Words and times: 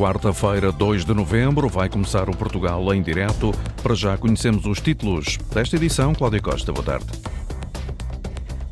Quarta-feira, 0.00 0.72
2 0.72 1.04
de 1.04 1.12
novembro, 1.12 1.68
vai 1.68 1.86
começar 1.86 2.30
o 2.30 2.34
Portugal 2.34 2.94
em 2.94 3.02
direto. 3.02 3.52
Para 3.82 3.94
já 3.94 4.16
conhecemos 4.16 4.64
os 4.64 4.80
títulos 4.80 5.36
desta 5.54 5.76
edição. 5.76 6.14
Cláudia 6.14 6.40
Costa, 6.40 6.72
boa 6.72 6.82
tarde. 6.82 7.04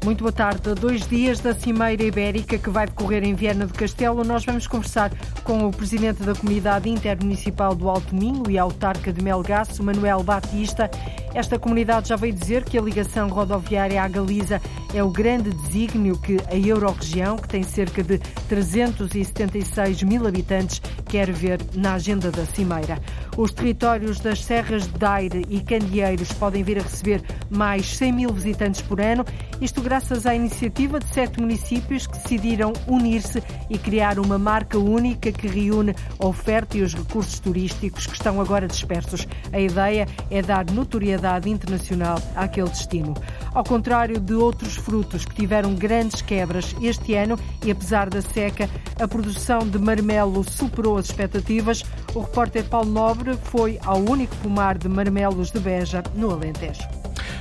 Muito 0.02 0.20
boa 0.20 0.32
tarde. 0.32 0.74
Dois 0.74 1.06
dias 1.06 1.38
da 1.38 1.54
Cimeira 1.54 2.02
Ibérica 2.02 2.56
que 2.56 2.70
vai 2.70 2.86
decorrer 2.86 3.24
em 3.24 3.34
Viana 3.34 3.66
do 3.66 3.74
Castelo, 3.74 4.24
nós 4.24 4.42
vamos 4.42 4.66
conversar 4.66 5.12
com 5.44 5.66
o 5.66 5.70
Presidente 5.70 6.22
da 6.22 6.34
Comunidade 6.34 6.88
Intermunicipal 6.88 7.74
do 7.74 7.90
Alto 7.90 8.14
Minho 8.14 8.44
e 8.48 8.56
autarca 8.56 9.12
de 9.12 9.22
Melgaço, 9.22 9.82
Manuel 9.82 10.22
Batista. 10.22 10.90
Esta 11.34 11.58
comunidade 11.58 12.08
já 12.08 12.16
veio 12.16 12.32
dizer 12.32 12.64
que 12.64 12.78
a 12.78 12.80
ligação 12.80 13.28
rodoviária 13.28 14.02
à 14.02 14.08
Galiza 14.08 14.60
é 14.94 15.02
o 15.02 15.10
grande 15.10 15.50
desígnio 15.50 16.18
que 16.18 16.38
a 16.50 16.56
Euroregião, 16.56 17.36
que 17.36 17.46
tem 17.46 17.62
cerca 17.62 18.02
de 18.02 18.18
376 18.48 20.02
mil 20.04 20.26
habitantes, 20.26 20.80
quer 21.04 21.30
ver 21.30 21.60
na 21.74 21.94
agenda 21.94 22.30
da 22.30 22.46
Cimeira. 22.46 22.98
Os 23.36 23.52
territórios 23.52 24.18
das 24.18 24.42
Serras 24.42 24.86
de 24.86 24.98
Daire 24.98 25.46
e 25.50 25.60
Candeeiros 25.60 26.32
podem 26.32 26.62
vir 26.62 26.78
a 26.78 26.82
receber 26.82 27.22
mais 27.50 27.96
100 27.96 28.12
mil 28.12 28.32
visitantes 28.32 28.80
por 28.80 29.00
ano, 29.00 29.24
isto 29.60 29.82
graças 29.82 30.24
à 30.26 30.34
iniciativa 30.34 30.98
de 30.98 31.06
sete 31.08 31.40
municípios 31.40 32.06
que 32.06 32.18
decidiram 32.18 32.72
unir-se 32.86 33.42
e 33.68 33.76
criar 33.76 34.18
uma 34.18 34.38
marca 34.38 34.78
única 34.78 35.30
que 35.30 35.46
reúne 35.46 35.94
a 36.18 36.26
oferta 36.26 36.78
e 36.78 36.82
os 36.82 36.94
recursos 36.94 37.38
turísticos 37.38 38.06
que 38.06 38.14
estão 38.14 38.40
agora 38.40 38.66
dispersos. 38.66 39.28
A 39.52 39.60
ideia 39.60 40.06
é 40.30 40.40
dar 40.42 40.64
notoriedade 40.70 41.17
internacional 41.46 42.20
àquele 42.34 42.68
destino. 42.68 43.14
Ao 43.52 43.64
contrário 43.64 44.20
de 44.20 44.34
outros 44.34 44.76
frutos 44.76 45.24
que 45.24 45.34
tiveram 45.34 45.74
grandes 45.74 46.22
quebras 46.22 46.74
este 46.80 47.14
ano 47.14 47.38
e 47.64 47.70
apesar 47.70 48.08
da 48.08 48.22
seca, 48.22 48.68
a 49.00 49.08
produção 49.08 49.60
de 49.68 49.78
marmelo 49.78 50.44
superou 50.48 50.96
as 50.96 51.06
expectativas. 51.06 51.82
O 52.14 52.20
repórter 52.20 52.64
Paulo 52.64 52.90
Nobre 52.90 53.36
foi 53.44 53.78
ao 53.84 53.98
único 53.98 54.34
pomar 54.36 54.78
de 54.78 54.88
marmelos 54.88 55.50
de 55.50 55.60
Beja, 55.60 56.02
no 56.14 56.30
Alentejo. 56.30 56.86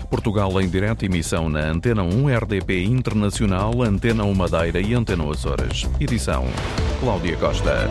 Portugal 0.09 0.59
em 0.61 0.69
direto 0.69 1.03
emissão 1.03 1.49
na 1.49 1.59
Antena 1.59 2.01
1 2.01 2.27
RDP 2.37 2.83
Internacional, 2.85 3.81
Antena 3.81 4.23
1 4.23 4.33
Madeira 4.33 4.79
e 4.79 4.93
Antena 4.93 5.29
Açores. 5.29 5.87
Edição 5.99 6.45
Cláudia 7.01 7.35
Costa. 7.37 7.89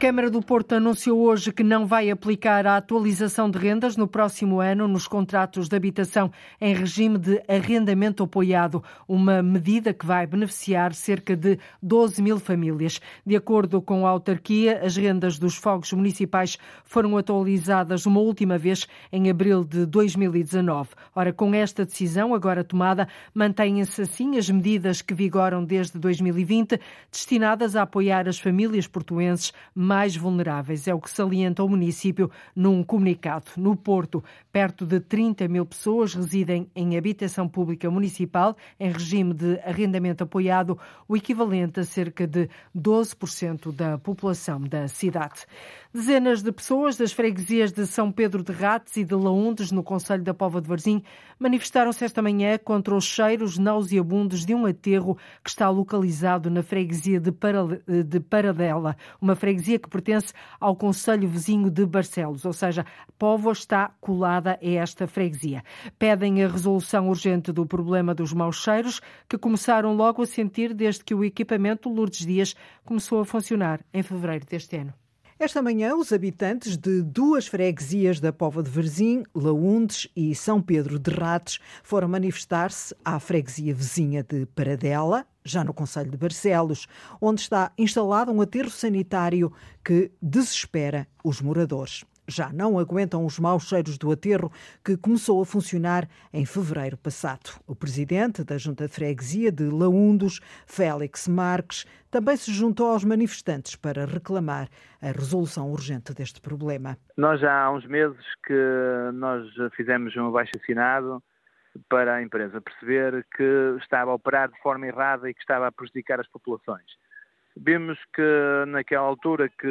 Câmara 0.00 0.30
do 0.30 0.40
Porto 0.40 0.72
anunciou 0.72 1.20
hoje 1.20 1.52
que 1.52 1.62
não 1.62 1.86
vai 1.86 2.10
aplicar 2.10 2.66
a 2.66 2.78
atualização 2.78 3.50
de 3.50 3.58
rendas 3.58 3.98
no 3.98 4.08
próximo 4.08 4.58
ano 4.58 4.88
nos 4.88 5.06
contratos 5.06 5.68
de 5.68 5.76
habitação 5.76 6.32
em 6.58 6.74
regime 6.74 7.18
de 7.18 7.42
arrendamento 7.46 8.22
apoiado, 8.22 8.82
uma 9.06 9.42
medida 9.42 9.92
que 9.92 10.06
vai 10.06 10.26
beneficiar 10.26 10.94
cerca 10.94 11.36
de 11.36 11.58
12 11.82 12.22
mil 12.22 12.40
famílias. 12.40 12.98
De 13.26 13.36
acordo 13.36 13.82
com 13.82 14.06
a 14.06 14.08
autarquia, 14.08 14.80
as 14.82 14.96
rendas 14.96 15.38
dos 15.38 15.56
fogos 15.56 15.92
municipais 15.92 16.56
foram 16.82 17.18
atualizadas 17.18 18.06
uma 18.06 18.20
última 18.20 18.56
vez 18.56 18.88
em 19.12 19.28
abril 19.28 19.62
de 19.62 19.84
2019. 19.84 20.88
Ora, 21.14 21.30
com 21.30 21.52
esta 21.54 21.84
decisão 21.84 22.32
agora 22.32 22.64
tomada, 22.64 23.06
mantêm-se 23.34 24.00
assim 24.00 24.38
as 24.38 24.48
medidas 24.48 25.02
que 25.02 25.12
vigoram 25.12 25.62
desde 25.62 25.98
2020, 25.98 26.80
destinadas 27.12 27.76
a 27.76 27.82
apoiar 27.82 28.26
as 28.26 28.38
famílias 28.38 28.86
portuenses 28.86 29.52
mais 29.90 30.16
vulneráveis. 30.16 30.86
É 30.86 30.94
o 30.94 31.00
que 31.00 31.10
salienta 31.10 31.64
o 31.64 31.68
município 31.68 32.30
num 32.54 32.80
comunicado. 32.84 33.46
No 33.56 33.74
Porto, 33.74 34.22
perto 34.52 34.86
de 34.86 35.00
30 35.00 35.48
mil 35.48 35.66
pessoas 35.66 36.14
residem 36.14 36.70
em 36.76 36.96
habitação 36.96 37.48
pública 37.48 37.90
municipal 37.90 38.56
em 38.78 38.92
regime 38.92 39.34
de 39.34 39.58
arrendamento 39.64 40.22
apoiado, 40.22 40.78
o 41.08 41.16
equivalente 41.16 41.80
a 41.80 41.84
cerca 41.84 42.24
de 42.24 42.48
12% 42.72 43.72
da 43.72 43.98
população 43.98 44.60
da 44.60 44.86
cidade. 44.86 45.44
Dezenas 45.92 46.40
de 46.40 46.52
pessoas 46.52 46.96
das 46.96 47.10
freguesias 47.10 47.72
de 47.72 47.84
São 47.84 48.12
Pedro 48.12 48.44
de 48.44 48.52
Rates 48.52 48.96
e 48.96 49.02
de 49.02 49.12
Laundes, 49.12 49.72
no 49.72 49.82
Conselho 49.82 50.22
da 50.22 50.32
Pova 50.32 50.60
de 50.60 50.68
Varzim, 50.68 51.02
manifestaram-se 51.36 52.04
esta 52.04 52.22
manhã 52.22 52.56
contra 52.58 52.94
os 52.94 53.04
cheiros 53.04 53.58
nauseabundos 53.58 54.46
de 54.46 54.54
um 54.54 54.66
aterro 54.66 55.18
que 55.42 55.50
está 55.50 55.68
localizado 55.68 56.48
na 56.48 56.62
freguesia 56.62 57.18
de, 57.18 57.32
Paradela, 58.20 58.96
uma 59.20 59.34
freguesia 59.34 59.80
que 59.80 59.88
pertence 59.88 60.32
ao 60.60 60.76
Conselho 60.76 61.28
vizinho 61.28 61.68
de 61.68 61.84
Barcelos, 61.84 62.44
ou 62.44 62.52
seja, 62.52 62.82
a 62.82 63.12
Póvoa 63.18 63.52
está 63.52 63.90
colada 64.00 64.60
a 64.62 64.68
esta 64.68 65.08
freguesia. 65.08 65.64
Pedem 65.98 66.44
a 66.44 66.46
resolução 66.46 67.08
urgente 67.08 67.50
do 67.50 67.66
problema 67.66 68.14
dos 68.14 68.32
maus 68.32 68.62
cheiros, 68.62 69.00
que 69.28 69.36
começaram 69.36 69.96
logo 69.96 70.22
a 70.22 70.26
sentir 70.26 70.72
desde 70.72 71.02
que 71.02 71.16
o 71.16 71.24
equipamento 71.24 71.88
Lourdes 71.88 72.24
Dias 72.24 72.54
começou 72.84 73.18
a 73.18 73.24
funcionar 73.24 73.80
em 73.92 74.04
fevereiro 74.04 74.46
deste 74.46 74.76
ano. 74.76 74.99
Esta 75.42 75.62
manhã, 75.62 75.96
os 75.96 76.12
habitantes 76.12 76.76
de 76.76 77.00
duas 77.00 77.46
freguesias 77.46 78.20
da 78.20 78.30
Pova 78.30 78.62
de 78.62 78.68
Varzim, 78.68 79.24
Laundes 79.34 80.06
e 80.14 80.34
São 80.34 80.60
Pedro 80.60 80.98
de 80.98 81.10
Rates, 81.10 81.58
foram 81.82 82.08
manifestar-se 82.08 82.94
à 83.02 83.18
freguesia 83.18 83.74
vizinha 83.74 84.22
de 84.22 84.44
Paradela, 84.44 85.26
já 85.42 85.64
no 85.64 85.72
Conselho 85.72 86.10
de 86.10 86.18
Barcelos, 86.18 86.86
onde 87.22 87.40
está 87.40 87.72
instalado 87.78 88.30
um 88.30 88.42
aterro 88.42 88.68
sanitário 88.68 89.50
que 89.82 90.12
desespera 90.20 91.08
os 91.24 91.40
moradores 91.40 92.04
já 92.30 92.52
não 92.52 92.78
aguentam 92.78 93.24
os 93.26 93.38
maus 93.38 93.68
cheiros 93.68 93.98
do 93.98 94.10
aterro 94.10 94.50
que 94.84 94.96
começou 94.96 95.42
a 95.42 95.44
funcionar 95.44 96.08
em 96.32 96.46
fevereiro 96.46 96.96
passado. 96.96 97.60
O 97.66 97.74
presidente 97.74 98.44
da 98.44 98.56
Junta 98.56 98.86
de 98.86 98.92
Freguesia 98.92 99.52
de 99.52 99.64
Laundos, 99.64 100.40
Félix 100.66 101.28
Marques, 101.28 101.84
também 102.10 102.36
se 102.36 102.52
juntou 102.52 102.90
aos 102.90 103.04
manifestantes 103.04 103.76
para 103.76 104.04
reclamar 104.04 104.68
a 105.00 105.12
resolução 105.12 105.70
urgente 105.70 106.12
deste 106.12 106.40
problema. 106.40 106.96
Nós 107.16 107.40
já 107.40 107.64
há 107.64 107.72
uns 107.72 107.86
meses 107.86 108.24
que 108.46 109.10
nós 109.14 109.46
fizemos 109.76 110.16
um 110.16 110.28
abaixo 110.28 110.52
assinado 110.60 111.22
para 111.88 112.16
a 112.16 112.22
empresa 112.22 112.60
perceber 112.60 113.24
que 113.36 113.76
estava 113.80 114.10
a 114.10 114.14
operar 114.14 114.50
de 114.50 114.60
forma 114.60 114.86
errada 114.86 115.30
e 115.30 115.34
que 115.34 115.40
estava 115.40 115.68
a 115.68 115.72
prejudicar 115.72 116.20
as 116.20 116.28
populações. 116.28 116.86
Vimos 117.56 117.98
que 118.14 118.64
naquela 118.68 119.06
altura 119.06 119.48
que 119.48 119.68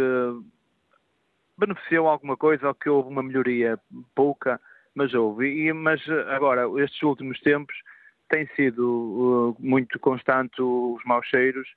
beneficiou 1.60 2.08
alguma 2.08 2.38
coisa 2.38 2.68
ou 2.68 2.74
que 2.74 2.90
houve 2.90 3.10
uma 3.10 3.24
melhoria 3.24 3.80
pouca, 4.16 4.60
mas 4.96 5.14
houve. 5.14 5.48
E, 5.48 5.74
mas 5.74 6.02
agora, 6.30 6.66
estes 6.82 7.02
últimos 7.04 7.40
tempos, 7.42 7.76
tem 8.30 8.48
sido 8.56 8.86
uh, 8.88 9.56
muito 9.60 10.00
constante 10.00 10.62
os 10.62 11.04
maus 11.04 11.26
cheiros 11.28 11.68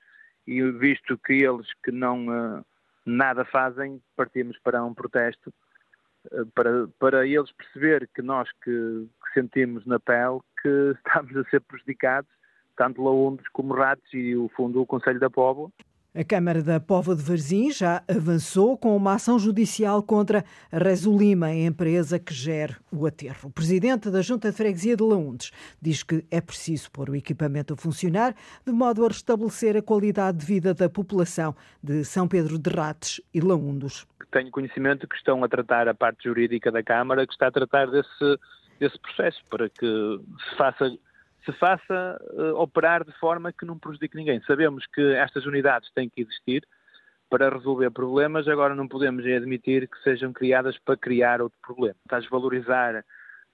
e 0.47 0.63
visto 0.73 1.19
que 1.19 1.33
eles 1.33 1.67
que 1.83 1.91
não 1.91 2.27
uh, 2.27 2.65
nada 3.05 3.45
fazem, 3.45 4.01
partimos 4.17 4.59
para 4.59 4.85
um 4.85 4.95
protesto 4.95 5.53
uh, 6.31 6.47
para, 6.55 6.89
para 6.99 7.27
eles 7.27 7.51
perceber 7.53 8.09
que 8.15 8.23
nós 8.23 8.49
que, 8.63 8.71
que, 9.25 9.33
sentimos 9.35 9.85
na 9.87 9.99
pele 9.99 10.41
que 10.61 10.69
estamos 11.07 11.37
a 11.37 11.45
ser 11.49 11.61
prejudicados, 11.63 12.31
tanto 12.77 13.03
laúndes 13.03 13.49
como 13.49 13.75
ratos 13.75 14.13
e 14.13 14.37
o 14.37 14.49
fundo 14.55 14.83
o 14.83 14.87
Conselho 14.87 15.19
da 15.19 15.31
Póvoa. 15.31 15.71
A 16.15 16.23
Câmara 16.23 16.63
da 16.63 16.79
Pova 16.79 17.17
de 17.17 17.23
Varzim 17.23 17.71
já 17.71 18.03
avançou 18.07 18.77
com 18.77 18.95
uma 18.95 19.15
ação 19.15 19.39
judicial 19.39 20.03
contra 20.03 20.45
a 20.71 20.77
a 21.47 21.55
empresa 21.55 22.19
que 22.19 22.35
gera 22.35 22.77
o 22.93 23.07
aterro. 23.07 23.49
O 23.49 23.51
presidente 23.51 24.11
da 24.11 24.21
Junta 24.21 24.51
de 24.51 24.57
Freguesia 24.59 24.95
de 24.95 25.03
Laundes 25.03 25.53
diz 25.81 26.03
que 26.03 26.23
é 26.31 26.39
preciso 26.43 26.91
pôr 26.91 27.09
o 27.09 27.17
equipamento 27.17 27.73
a 27.73 27.79
funcionar 27.79 28.35
de 28.63 28.73
modo 28.73 29.07
a 29.07 29.09
restabelecer 29.09 29.75
a 29.75 29.81
qualidade 29.81 30.37
de 30.37 30.45
vida 30.45 30.75
da 30.75 30.87
população 30.87 31.57
de 31.83 32.05
São 32.05 32.29
Pedro 32.29 32.59
de 32.59 32.69
Rates 32.69 33.19
e 33.33 33.41
Laundos. 33.41 34.07
Tenho 34.31 34.51
conhecimento 34.51 35.09
que 35.09 35.17
estão 35.17 35.43
a 35.43 35.49
tratar 35.49 35.89
a 35.89 35.95
parte 35.95 36.25
jurídica 36.25 36.71
da 36.71 36.83
Câmara, 36.83 37.27
que 37.27 37.33
está 37.33 37.47
a 37.47 37.51
tratar 37.51 37.87
desse, 37.91 38.39
desse 38.79 38.99
processo 38.99 39.41
para 39.49 39.67
que 39.71 40.21
se 40.51 40.57
faça 40.59 40.95
se 41.45 41.53
faça 41.53 42.21
uh, 42.33 42.55
operar 42.57 43.05
de 43.05 43.13
forma 43.19 43.53
que 43.53 43.67
não 43.67 43.79
prejudique 43.79 44.17
ninguém. 44.17 44.41
Sabemos 44.43 44.87
que 44.87 45.01
estas 45.15 45.45
unidades 45.47 45.91
têm 45.93 46.09
que 46.09 46.23
existir 46.23 46.67
para 47.29 47.49
resolver 47.49 47.91
problemas, 47.91 48.47
agora 48.47 48.75
não 48.75 48.87
podemos 48.87 49.25
admitir 49.25 49.89
que 49.89 49.99
sejam 50.03 50.33
criadas 50.33 50.79
para 50.85 50.99
criar 50.99 51.41
outro 51.41 51.59
problema. 51.63 51.97
Está 52.05 52.19
a 52.19 53.03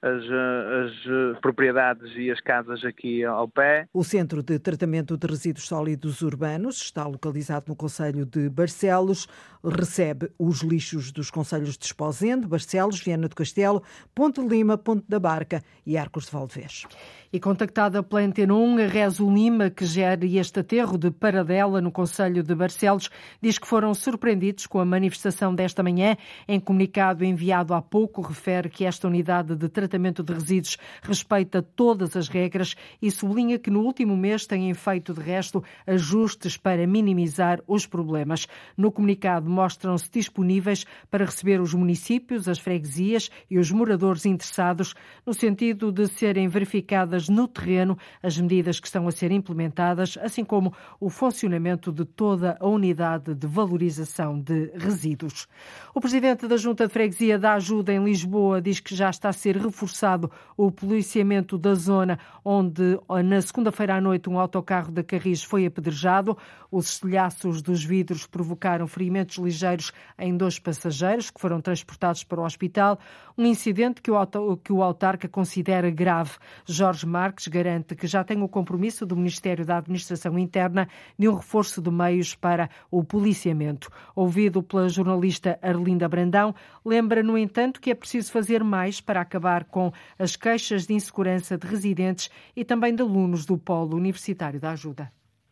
as, 0.00 0.22
as, 0.22 0.92
eh, 1.06 1.40
propriedades 1.40 2.12
e 2.16 2.30
as 2.30 2.40
casas 2.40 2.84
aqui 2.84 3.24
ao 3.24 3.48
pé. 3.48 3.88
O 3.92 4.04
Centro 4.04 4.42
de 4.42 4.58
Tratamento 4.58 5.16
de 5.16 5.26
Resíduos 5.26 5.66
Sólidos 5.66 6.22
Urbanos 6.22 6.80
está 6.80 7.04
localizado 7.04 7.64
no 7.68 7.74
Conselho 7.74 8.24
de 8.24 8.48
Barcelos, 8.48 9.26
recebe 9.64 10.30
os 10.38 10.62
lixos 10.62 11.10
dos 11.10 11.30
Conselhos 11.30 11.76
de 11.76 11.84
Esposende, 11.84 12.46
Barcelos, 12.46 13.00
Viana 13.02 13.28
do 13.28 13.34
Castelo, 13.34 13.82
Ponte 14.14 14.40
Lima, 14.40 14.78
Ponte 14.78 15.04
da 15.08 15.18
Barca 15.18 15.62
e 15.84 15.98
Arcos 15.98 16.26
de 16.26 16.30
Valdevez. 16.32 16.86
E 17.30 17.38
contactada 17.38 18.02
pela 18.02 18.22
Antena 18.22 18.54
1, 18.54 18.78
a 18.78 18.86
Rezo 18.86 19.30
Lima, 19.30 19.68
que 19.68 19.84
gera 19.84 20.24
este 20.24 20.60
aterro 20.60 20.96
de 20.96 21.10
Paradela 21.10 21.78
no 21.78 21.92
Conselho 21.92 22.42
de 22.42 22.54
Barcelos, 22.54 23.10
diz 23.38 23.58
que 23.58 23.66
foram 23.66 23.92
surpreendidos 23.92 24.66
com 24.66 24.80
a 24.80 24.84
manifestação 24.86 25.54
desta 25.54 25.82
manhã. 25.82 26.16
Em 26.48 26.58
comunicado 26.58 27.26
enviado 27.26 27.74
há 27.74 27.82
pouco, 27.82 28.22
refere 28.22 28.70
que 28.70 28.86
esta 28.86 29.06
unidade 29.06 29.54
de 29.54 29.68
tratamento 29.68 30.22
de 30.22 30.32
resíduos 30.32 30.78
respeita 31.02 31.60
todas 31.60 32.16
as 32.16 32.28
regras 32.28 32.74
e 33.02 33.10
sublinha 33.10 33.58
que 33.58 33.70
no 33.70 33.80
último 33.80 34.16
mês 34.16 34.46
têm 34.46 34.72
feito, 34.72 35.12
de 35.12 35.20
resto, 35.20 35.62
ajustes 35.86 36.56
para 36.56 36.86
minimizar 36.86 37.62
os 37.66 37.84
problemas. 37.84 38.46
No 38.74 38.90
comunicado 38.90 39.50
mostram-se 39.50 40.10
disponíveis 40.10 40.86
para 41.10 41.26
receber 41.26 41.60
os 41.60 41.74
municípios, 41.74 42.48
as 42.48 42.58
freguesias 42.58 43.30
e 43.50 43.58
os 43.58 43.70
moradores 43.70 44.24
interessados, 44.24 44.94
no 45.26 45.34
sentido 45.34 45.92
de 45.92 46.08
serem 46.08 46.48
verificadas 46.48 47.17
no 47.26 47.48
terreno 47.48 47.96
as 48.22 48.36
medidas 48.36 48.78
que 48.78 48.86
estão 48.86 49.08
a 49.08 49.10
ser 49.10 49.32
implementadas, 49.32 50.18
assim 50.20 50.44
como 50.44 50.74
o 51.00 51.08
funcionamento 51.08 51.90
de 51.90 52.04
toda 52.04 52.58
a 52.60 52.66
unidade 52.66 53.34
de 53.34 53.46
valorização 53.46 54.38
de 54.38 54.70
resíduos. 54.76 55.48
O 55.94 56.00
presidente 56.02 56.46
da 56.46 56.58
Junta 56.58 56.86
de 56.86 56.92
Freguesia 56.92 57.38
da 57.38 57.54
Ajuda 57.54 57.94
em 57.94 58.04
Lisboa 58.04 58.60
diz 58.60 58.78
que 58.78 58.94
já 58.94 59.08
está 59.08 59.30
a 59.30 59.32
ser 59.32 59.56
reforçado 59.56 60.30
o 60.54 60.70
policiamento 60.70 61.56
da 61.56 61.74
zona 61.74 62.18
onde, 62.44 62.98
na 63.24 63.40
segunda-feira 63.40 63.96
à 63.96 64.00
noite, 64.00 64.28
um 64.28 64.38
autocarro 64.38 64.92
da 64.92 65.02
Carris 65.02 65.42
foi 65.42 65.64
apedrejado. 65.64 66.36
Os 66.70 66.90
estilhaços 66.90 67.62
dos 67.62 67.82
vidros 67.82 68.26
provocaram 68.26 68.86
ferimentos 68.86 69.38
ligeiros 69.38 69.92
em 70.18 70.36
dois 70.36 70.58
passageiros 70.58 71.30
que 71.30 71.40
foram 71.40 71.60
transportados 71.60 72.24
para 72.24 72.40
o 72.40 72.44
hospital. 72.44 72.98
Um 73.36 73.46
incidente 73.46 74.02
que 74.02 74.10
o, 74.10 74.56
que 74.56 74.72
o 74.72 74.82
autarca 74.82 75.28
considera 75.28 75.90
grave. 75.90 76.32
Jorge 76.66 77.06
Marques 77.08 77.48
garante 77.48 77.96
que 77.96 78.06
já 78.06 78.22
tem 78.22 78.42
o 78.42 78.48
compromisso 78.48 79.04
do 79.04 79.16
Ministério 79.16 79.64
da 79.64 79.78
Administração 79.78 80.38
Interna 80.38 80.88
de 81.18 81.28
um 81.28 81.34
reforço 81.34 81.82
de 81.82 81.90
meios 81.90 82.34
para 82.34 82.70
o 82.90 83.02
policiamento. 83.02 83.90
Ouvido 84.14 84.62
pela 84.62 84.88
jornalista 84.88 85.58
Arlinda 85.62 86.08
Brandão, 86.08 86.54
lembra, 86.84 87.22
no 87.22 87.36
entanto, 87.36 87.80
que 87.80 87.90
é 87.90 87.94
preciso 87.94 88.30
fazer 88.30 88.62
mais 88.62 89.00
para 89.00 89.20
acabar 89.20 89.64
com 89.64 89.90
as 90.18 90.36
queixas 90.36 90.86
de 90.86 90.94
insegurança 90.94 91.58
de 91.58 91.66
residentes 91.66 92.30
e 92.54 92.64
também 92.64 92.94
de 92.94 93.02
alunos 93.02 93.44
do 93.46 93.58
Polo 93.58 93.96
Universitário 93.96 94.60
da 94.60 94.72
Ajuda 94.72 95.10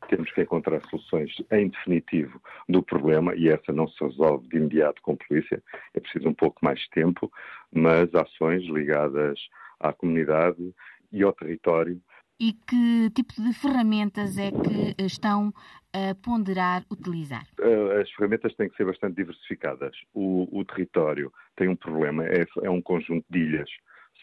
temos 0.09 0.31
que 0.33 0.43
encontrar 0.43 0.81
soluções 0.89 1.35
em 1.51 1.69
definitivo 1.69 2.41
do 2.69 2.83
problema 2.83 3.35
e 3.35 3.49
essa 3.49 3.73
não 3.73 3.89
se 3.89 4.03
resolve 4.03 4.49
de 4.49 4.57
imediato 4.57 5.03
com 5.03 5.13
a 5.13 5.17
polícia, 5.17 5.63
é 5.95 6.01
preciso 6.01 6.29
um 6.29 6.35
pouco 6.35 6.65
mais 6.65 6.79
de 6.81 6.91
tempo, 6.91 7.31
mas 7.73 8.15
ações 8.15 8.65
ligadas 8.65 9.39
à 9.81 9.93
comunidade 9.93 10.75
e 11.17 11.23
ao 11.23 11.33
território. 11.33 12.01
E 12.39 12.53
que 12.53 13.11
tipo 13.15 13.33
de 13.43 13.55
ferramentas 13.55 14.37
é 14.37 14.51
que 14.51 15.03
estão 15.03 15.53
a 15.93 16.15
ponderar 16.23 16.85
utilizar? 16.91 17.47
Eh, 17.59 18.01
as 18.03 18.11
ferramentas 18.11 18.55
têm 18.55 18.69
que 18.69 18.77
ser 18.77 18.85
bastante 18.85 19.17
diversificadas. 19.17 19.97
O, 20.13 20.47
o 20.53 20.63
território 20.65 21.33
tem 21.57 21.69
um 21.69 21.77
problema, 21.77 22.27
é, 22.27 22.45
é 22.63 22.71
um 22.71 22.83
conjunto 22.83 23.25
de 23.31 23.39
ilhas 23.39 23.71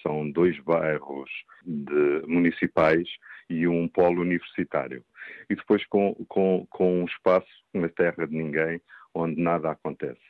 são 0.04 0.30
dois 0.30 0.60
bairros 0.60 1.30
de, 1.66 2.24
municipais 2.28 3.08
e 3.50 3.68
um 3.68 3.88
polo 3.88 4.22
universitário. 4.22 5.04
E 5.50 5.56
depois 5.56 5.86
com, 5.88 6.14
com, 6.28 6.68
com 6.70 7.02
um 7.02 7.06
espaço 7.06 7.48
na 7.74 7.88
terra 7.90 8.28
de 8.28 8.36
ninguém, 8.36 8.82
onde 9.14 9.42
nada 9.42 9.72
acontece, 9.72 10.22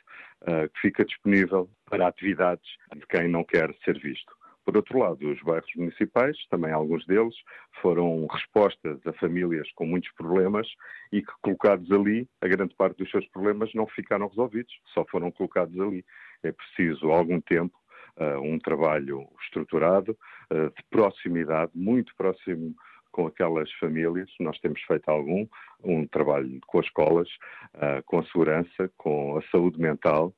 uh, 0.42 0.68
que 0.72 0.80
fica 0.80 1.04
disponível 1.04 1.68
para 1.86 2.06
atividades 2.06 2.76
de 2.94 3.06
quem 3.06 3.28
não 3.28 3.42
quer 3.42 3.74
ser 3.84 3.98
visto. 3.98 4.32
Por 4.64 4.76
outro 4.76 4.98
lado, 4.98 5.30
os 5.30 5.42
bairros 5.42 5.70
municipais, 5.76 6.36
também 6.48 6.72
alguns 6.72 7.06
deles, 7.06 7.34
foram 7.82 8.26
respostas 8.26 8.98
a 9.06 9.12
famílias 9.14 9.70
com 9.74 9.84
muitos 9.84 10.10
problemas 10.12 10.66
e 11.12 11.20
que, 11.20 11.32
colocados 11.42 11.90
ali, 11.92 12.28
a 12.40 12.48
grande 12.48 12.74
parte 12.74 12.96
dos 12.96 13.10
seus 13.10 13.26
problemas 13.28 13.72
não 13.74 13.86
ficaram 13.86 14.26
resolvidos, 14.26 14.72
só 14.94 15.04
foram 15.10 15.30
colocados 15.30 15.78
ali. 15.78 16.04
É 16.42 16.52
preciso 16.52 17.10
algum 17.10 17.40
tempo 17.40 17.76
uh, 18.18 18.40
um 18.40 18.58
trabalho 18.58 19.28
estruturado, 19.42 20.16
uh, 20.52 20.70
de 20.74 20.82
proximidade, 20.90 21.72
muito 21.74 22.14
próximo 22.16 22.74
com 23.12 23.26
aquelas 23.26 23.70
famílias. 23.74 24.28
Nós 24.40 24.58
temos 24.60 24.80
feito 24.82 25.08
algum, 25.08 25.46
um 25.82 26.06
trabalho 26.06 26.58
com 26.66 26.80
as 26.80 26.86
escolas, 26.86 27.28
uh, 27.74 28.02
com 28.06 28.18
a 28.18 28.24
segurança, 28.24 28.90
com 28.96 29.36
a 29.36 29.42
saúde 29.50 29.78
mental, 29.80 30.34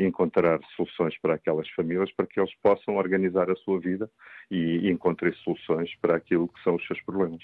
encontrar 0.00 0.60
soluções 0.76 1.18
para 1.18 1.34
aquelas 1.34 1.68
famílias 1.70 2.12
para 2.12 2.26
que 2.26 2.38
eles 2.38 2.54
possam 2.62 2.96
organizar 2.96 3.50
a 3.50 3.56
sua 3.56 3.80
vida 3.80 4.10
e 4.52 4.90
encontrem 4.90 5.32
soluções 5.42 5.90
para 6.02 6.16
aquilo 6.16 6.46
que 6.46 6.62
são 6.62 6.74
os 6.74 6.86
seus 6.86 7.00
problemas. 7.00 7.40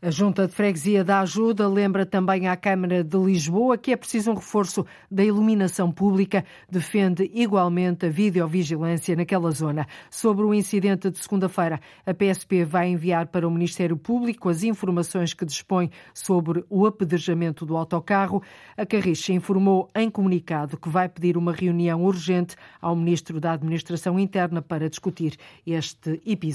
A 0.00 0.10
Junta 0.10 0.46
de 0.46 0.54
Freguesia 0.54 1.04
da 1.04 1.20
Ajuda 1.20 1.68
lembra 1.68 2.06
também 2.06 2.48
à 2.48 2.56
Câmara 2.56 3.04
de 3.04 3.16
Lisboa 3.18 3.76
que 3.76 3.92
é 3.92 3.96
preciso 3.96 4.30
um 4.30 4.34
reforço 4.34 4.86
da 5.10 5.22
iluminação 5.22 5.92
pública, 5.92 6.44
defende 6.70 7.30
igualmente 7.34 8.06
a 8.06 8.08
videovigilância 8.08 9.14
naquela 9.14 9.50
zona. 9.50 9.86
Sobre 10.10 10.44
o 10.44 10.54
incidente 10.54 11.10
de 11.10 11.18
segunda-feira, 11.18 11.78
a 12.06 12.14
PSP 12.14 12.64
vai 12.64 12.88
enviar 12.88 13.26
para 13.26 13.46
o 13.46 13.50
Ministério 13.50 13.96
Público 13.96 14.48
as 14.48 14.62
informações 14.62 15.34
que 15.34 15.44
dispõe 15.44 15.90
sobre 16.14 16.64
o 16.70 16.86
apedrejamento 16.86 17.66
do 17.66 17.76
autocarro. 17.76 18.42
A 18.76 18.86
Carricha 18.86 19.32
informou 19.32 19.90
em 19.94 20.08
comunicado 20.08 20.78
que 20.78 20.88
vai 20.88 21.06
pedir 21.06 21.36
uma 21.36 21.52
reunião 21.52 22.02
urgente 22.02 22.56
ao 22.80 22.96
Ministro 22.96 23.40
da 23.40 23.52
Administração 23.52 24.18
Interna 24.18 24.62
para 24.62 24.88
discutir 24.88 25.36
este 25.66 26.22
episódio. 26.24 26.45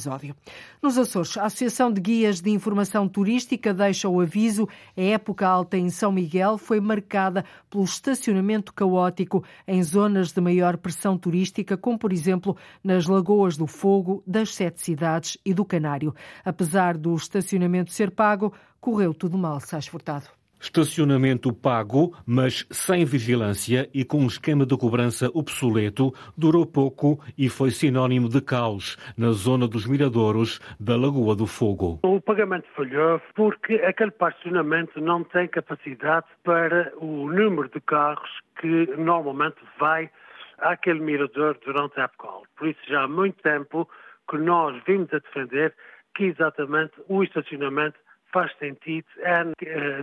Nos 0.81 0.97
Açores, 0.97 1.37
a 1.37 1.45
Associação 1.45 1.91
de 1.91 2.01
Guias 2.01 2.41
de 2.41 2.49
Informação 2.49 3.07
Turística 3.07 3.73
deixa 3.73 4.09
o 4.09 4.19
aviso. 4.19 4.67
A 4.97 5.01
época 5.01 5.47
alta 5.47 5.77
em 5.77 5.89
São 5.89 6.11
Miguel 6.11 6.57
foi 6.57 6.79
marcada 6.79 7.45
pelo 7.69 7.83
estacionamento 7.83 8.73
caótico 8.73 9.43
em 9.67 9.81
zonas 9.83 10.31
de 10.31 10.41
maior 10.41 10.77
pressão 10.77 11.17
turística, 11.17 11.77
como 11.77 11.97
por 11.97 12.11
exemplo 12.11 12.57
nas 12.83 13.05
Lagoas 13.05 13.57
do 13.57 13.67
Fogo, 13.67 14.23
das 14.25 14.53
Sete 14.53 14.81
Cidades 14.81 15.37
e 15.45 15.53
do 15.53 15.65
Canário. 15.65 16.13
Apesar 16.43 16.97
do 16.97 17.15
estacionamento 17.15 17.91
ser 17.91 18.11
pago, 18.11 18.53
correu 18.79 19.13
tudo 19.13 19.37
mal, 19.37 19.59
Sais 19.59 19.87
Furtado. 19.87 20.40
Estacionamento 20.61 21.51
pago, 21.51 22.15
mas 22.23 22.67
sem 22.69 23.03
vigilância 23.03 23.89
e 23.95 24.05
com 24.05 24.19
um 24.19 24.27
esquema 24.27 24.63
de 24.63 24.77
cobrança 24.77 25.27
obsoleto, 25.33 26.13
durou 26.37 26.67
pouco 26.67 27.19
e 27.35 27.49
foi 27.49 27.71
sinónimo 27.71 28.29
de 28.29 28.39
caos 28.41 28.95
na 29.17 29.31
zona 29.31 29.67
dos 29.67 29.87
miradouros 29.87 30.59
da 30.79 30.95
Lagoa 30.95 31.35
do 31.35 31.47
Fogo. 31.47 31.99
O 32.03 32.21
pagamento 32.21 32.67
falhou 32.75 33.19
porque 33.33 33.73
aquele 33.77 34.11
estacionamento 34.11 35.01
não 35.01 35.23
tem 35.23 35.47
capacidade 35.47 36.27
para 36.43 36.93
o 36.97 37.27
número 37.27 37.67
de 37.67 37.81
carros 37.81 38.29
que 38.61 38.85
normalmente 38.97 39.57
vai 39.79 40.11
àquele 40.59 40.99
mirador 40.99 41.57
durante 41.65 41.99
a 41.99 42.03
época. 42.03 42.27
Por 42.55 42.67
isso 42.67 42.79
já 42.87 43.05
há 43.05 43.07
muito 43.07 43.41
tempo 43.41 43.89
que 44.29 44.37
nós 44.37 44.79
vimos 44.85 45.11
a 45.11 45.17
defender 45.17 45.73
que 46.13 46.25
exatamente 46.25 46.93
o 47.09 47.23
estacionamento 47.23 47.97
faz 48.31 48.51
sentido 48.57 49.05
é 49.19 49.43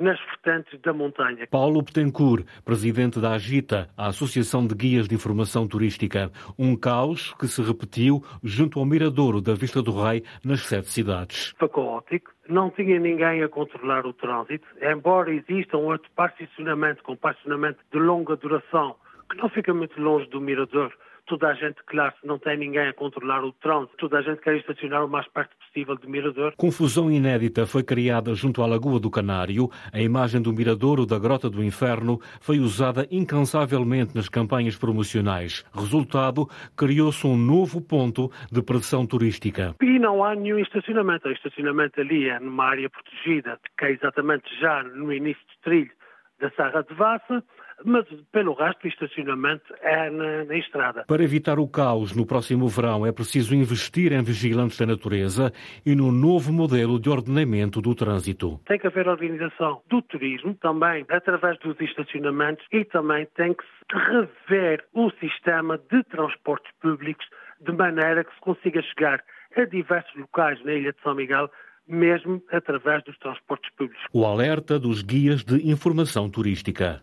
nas 0.01 0.19
vertentes 0.21 0.81
da 0.81 0.93
montanha. 0.93 1.47
Paulo 1.51 1.83
Betancourt, 1.83 2.45
presidente 2.65 3.21
da 3.21 3.33
Agita, 3.33 3.89
a 3.97 4.09
Associação 4.09 4.67
de 4.67 4.75
Guias 4.75 5.09
de 5.09 5.15
Informação 5.15 5.67
Turística. 5.67 6.31
Um 6.59 6.77
caos 6.77 7.35
que 7.35 7.47
se 7.47 7.63
repetiu 7.63 8.23
junto 8.43 8.79
ao 8.79 8.87
Miradouro 8.87 9.41
da 9.41 9.55
Vista 9.55 9.83
do 9.83 9.93
Rei 10.03 10.23
nas 10.45 10.61
sete 10.61 10.89
cidades. 10.89 11.55
Foi 11.59 11.69
caótico, 11.69 12.31
não 12.49 12.71
tinha 12.71 12.99
ninguém 12.99 13.43
a 13.43 13.49
controlar 13.49 14.07
o 14.07 14.13
trânsito, 14.13 14.67
embora 14.81 15.33
exista 15.33 15.77
um 15.77 15.87
outro 15.87 16.11
particionamento 16.15 17.03
com 17.03 17.17
particionamento 17.17 17.79
de 17.93 17.99
longa 17.99 18.37
duração, 18.37 18.97
que 19.31 19.37
não 19.37 19.49
fica 19.49 19.75
muito 19.75 20.01
longe 20.01 20.29
do 20.31 20.41
Mirador, 20.41 20.93
toda 21.29 21.49
a 21.49 21.55
gente, 21.55 21.77
claro, 21.87 22.15
não 22.25 22.39
tem 22.39 22.57
ninguém 22.57 22.89
a 22.89 22.93
controlar 22.93 23.45
o 23.45 23.53
trânsito, 23.53 23.97
toda 23.99 24.19
a 24.19 24.23
gente 24.23 24.41
quer 24.41 24.57
estacionar 24.57 25.05
o 25.05 25.09
mais 25.09 25.29
perto 25.29 25.55
possível 25.57 25.97
do 25.97 26.09
mirador. 26.09 26.55
Confusão 26.57 27.11
inédita 27.11 27.67
foi 27.67 27.85
criada 27.85 28.35
junto 28.35 28.63
à 28.63 28.67
Lagoa 28.67 28.99
do 28.99 29.11
Canário. 29.11 29.69
A 29.93 30.01
imagem 30.01 30.41
do 30.41 30.53
miradouro 30.53 31.05
da 31.05 31.19
Grota 31.19 31.51
do 31.51 31.63
Inferno 31.63 32.19
foi 32.41 32.59
usada 32.59 33.07
incansavelmente 33.11 34.17
nas 34.17 34.29
campanhas 34.29 34.77
promocionais. 34.77 35.65
Resultado, 35.75 36.49
criou-se 36.77 37.27
um 37.27 37.37
novo 37.37 37.81
ponto 37.81 38.31
de 38.51 38.63
pressão 38.63 39.07
turística. 39.07 39.75
E 39.83 39.99
não 39.99 40.25
há 40.25 40.35
nenhum 40.35 40.59
estacionamento. 40.59 41.29
O 41.29 41.33
estacionamento 41.33 42.01
ali 42.01 42.29
é 42.29 42.41
numa 42.41 42.65
área 42.65 42.89
protegida, 42.89 43.59
que 43.77 43.85
é 43.85 43.93
exatamente 43.93 44.49
já 44.59 44.83
no 44.83 45.13
início 45.13 45.43
do 45.43 45.63
trilho 45.63 45.98
da 46.39 46.51
Serra 46.51 46.83
de 46.83 46.95
Vassa 46.95 47.43
mas 47.85 48.05
pelo 48.33 48.55
resto 48.55 48.85
o 48.85 48.89
estacionamento 48.89 49.75
é 49.81 50.11
na, 50.11 50.45
na, 50.45 50.57
estrada. 50.57 51.05
Para 51.07 51.23
evitar 51.23 51.59
o 51.59 51.69
caos 51.69 52.15
no 52.15 52.27
próximo 52.27 52.67
verão 52.69 53.07
é 53.07 53.13
preciso 53.13 53.55
investir 53.55 54.13
em 54.13 54.23
vigilantes 54.23 54.79
da 54.79 54.87
natureza 54.87 55.53
e 55.87 55.95
no 55.95 56.11
novo 56.11 56.53
modelo 56.53 56.99
de 56.99 57.09
ordenamento 57.09 57.81
do 57.81 57.95
trânsito. 57.95 58.61
Tem 58.67 58.79
que 58.79 58.87
haver 58.87 59.09
organização 59.09 59.81
do 59.89 60.03
turismo 60.03 60.55
também 60.55 61.05
através 61.09 61.59
dos 61.61 61.79
estacionamentos 61.81 62.67
e 62.73 62.85
também 62.85 63.27
tem 63.37 63.55
que 63.55 63.65
se 63.65 63.97
rever 63.97 64.85
o 64.93 65.11
sistema 65.13 65.79
de 65.91 66.03
transportes 66.05 66.73
públicos 66.81 67.27
de 67.61 67.73
maneira 67.73 68.25
que 68.25 68.35
se 68.35 68.41
consiga 68.41 68.83
chegar 68.83 69.23
a 69.57 69.65
diversos 69.65 70.15
locais 70.17 70.63
na 70.65 70.75
Ilha 70.75 70.93
de 70.93 71.01
São 71.03 71.15
Miguel 71.15 71.51
mesmo 71.89 72.43
através 72.53 73.03
dos 73.05 73.19
transportes 73.19 73.71
públicos. 73.75 74.05
O 74.13 74.25
alerta 74.27 74.79
dos 74.79 75.03
guias 75.03 75.43
de 75.43 75.69
informação 75.69 76.29
turística. 76.29 77.03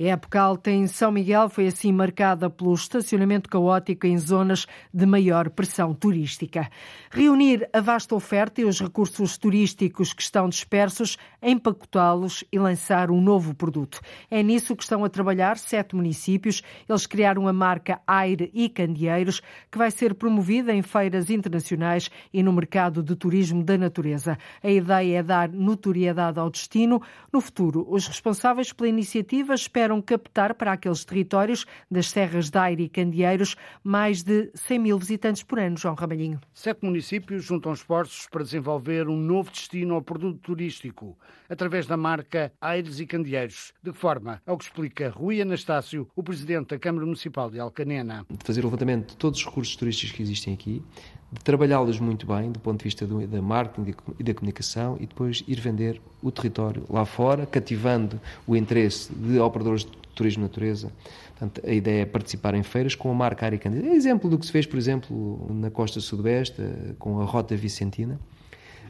A 0.00 0.04
época 0.04 0.40
alta 0.40 0.70
em 0.70 0.86
São 0.86 1.12
Miguel 1.12 1.48
foi 1.48 1.66
assim 1.66 1.92
marcada 1.92 2.48
pelo 2.50 2.74
estacionamento 2.74 3.48
caótico 3.48 4.06
em 4.06 4.18
zonas 4.18 4.66
de 4.92 5.06
maior 5.06 5.50
pressão 5.50 5.94
turística. 5.94 6.68
Reunir 7.10 7.68
a 7.72 7.80
vasta 7.80 8.14
oferta 8.14 8.60
e 8.60 8.64
os 8.64 8.80
recursos 8.80 9.36
turísticos 9.36 10.12
que 10.12 10.22
estão 10.22 10.48
dispersos, 10.48 11.16
empacotá-los 11.42 12.44
e 12.52 12.58
lançar 12.58 13.10
um 13.10 13.20
novo 13.20 13.54
produto. 13.54 14.00
É 14.30 14.42
nisso 14.42 14.74
que 14.76 14.82
estão 14.82 15.04
a 15.04 15.08
trabalhar 15.08 15.56
sete 15.58 15.94
municípios. 15.94 16.62
Eles 16.88 17.06
criaram 17.06 17.46
a 17.48 17.52
marca 17.52 18.00
Aire 18.06 18.50
e 18.54 18.68
Candeeiros, 18.68 19.40
que 19.70 19.78
vai 19.78 19.90
ser 19.90 20.14
promovida 20.14 20.72
em 20.72 20.82
feiras 20.82 21.30
internacionais 21.30 22.10
e 22.32 22.42
no 22.42 22.52
mercado 22.52 23.02
de 23.02 23.14
turismo 23.14 23.62
da 23.62 23.76
natureza. 23.76 24.38
A 24.62 24.70
ideia 24.70 25.18
é 25.18 25.22
dar 25.22 25.48
notoriedade 25.48 26.38
ao 26.38 26.50
destino. 26.50 27.02
No 27.32 27.40
futuro, 27.40 27.86
os 27.88 28.06
responsáveis 28.06 28.72
pela 28.72 28.88
iniciativa 28.88 29.54
esperam 29.62 30.00
captar 30.00 30.54
para 30.54 30.72
aqueles 30.72 31.04
territórios 31.04 31.66
das 31.90 32.10
serras 32.10 32.50
de 32.50 32.58
Aire 32.58 32.84
e 32.84 32.88
Candeeiros 32.88 33.56
mais 33.82 34.22
de 34.22 34.50
100 34.54 34.78
mil 34.78 34.98
visitantes 34.98 35.42
por 35.42 35.58
ano, 35.58 35.76
João 35.76 35.94
Ramalhinho. 35.94 36.40
Sete 36.52 36.84
municípios 36.84 37.44
juntam 37.44 37.72
esforços 37.72 38.26
para 38.26 38.42
desenvolver 38.42 39.08
um 39.08 39.16
novo 39.16 39.50
destino 39.50 39.94
ao 39.94 40.02
produto 40.02 40.38
turístico, 40.38 41.18
através 41.48 41.86
da 41.86 41.96
marca 41.96 42.52
Aires 42.60 43.00
e 43.00 43.06
Candeeiros. 43.06 43.72
De 43.82 43.92
que 43.92 43.98
forma? 43.98 44.42
É 44.46 44.52
o 44.52 44.58
que 44.58 44.64
explica 44.64 45.10
Rui 45.10 45.40
Anastácio, 45.40 46.08
o 46.14 46.22
presidente 46.22 46.68
da 46.68 46.78
Câmara 46.78 47.06
Municipal 47.06 47.50
de 47.50 47.58
Alcanena. 47.58 48.26
De 48.30 48.44
fazer 48.44 48.60
o 48.60 48.64
levantamento 48.64 49.10
de 49.10 49.16
todos 49.16 49.40
os 49.40 49.46
recursos 49.46 49.76
turísticos 49.76 50.16
que 50.16 50.22
existem 50.22 50.54
aqui, 50.54 50.82
de 51.32 51.42
trabalhá-los 51.42 51.98
muito 51.98 52.26
bem 52.26 52.52
do 52.52 52.60
ponto 52.60 52.78
de 52.78 52.84
vista 52.84 53.06
do, 53.06 53.26
da 53.26 53.40
marketing 53.40 53.94
e 54.18 54.22
da 54.22 54.34
comunicação 54.34 54.98
e 55.00 55.06
depois 55.06 55.42
ir 55.48 55.58
vender 55.58 56.00
o 56.22 56.30
território 56.30 56.84
lá 56.90 57.06
fora, 57.06 57.46
cativando 57.46 58.20
o 58.46 58.54
interesse 58.54 59.12
de 59.12 59.38
operadores 59.38 59.84
de 59.84 59.90
turismo 60.14 60.42
natureza. 60.42 60.92
Portanto, 61.30 61.66
a 61.66 61.72
ideia 61.72 62.02
é 62.02 62.06
participar 62.06 62.54
em 62.54 62.62
feiras 62.62 62.94
com 62.94 63.10
a 63.10 63.14
marca 63.14 63.46
Área 63.46 63.58
Candida. 63.58 63.88
É 63.88 63.94
exemplo 63.94 64.28
do 64.28 64.38
que 64.38 64.44
se 64.44 64.52
fez, 64.52 64.66
por 64.66 64.78
exemplo, 64.78 65.46
na 65.50 65.70
costa 65.70 66.00
sudoeste, 66.00 66.62
com 66.98 67.20
a 67.20 67.24
Rota 67.24 67.56
Vicentina. 67.56 68.20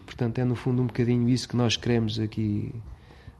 Portanto, 0.04 0.38
é 0.38 0.44
no 0.44 0.56
fundo 0.56 0.82
um 0.82 0.86
bocadinho 0.86 1.28
isso 1.28 1.48
que 1.48 1.56
nós 1.56 1.76
queremos 1.76 2.18
aqui 2.18 2.74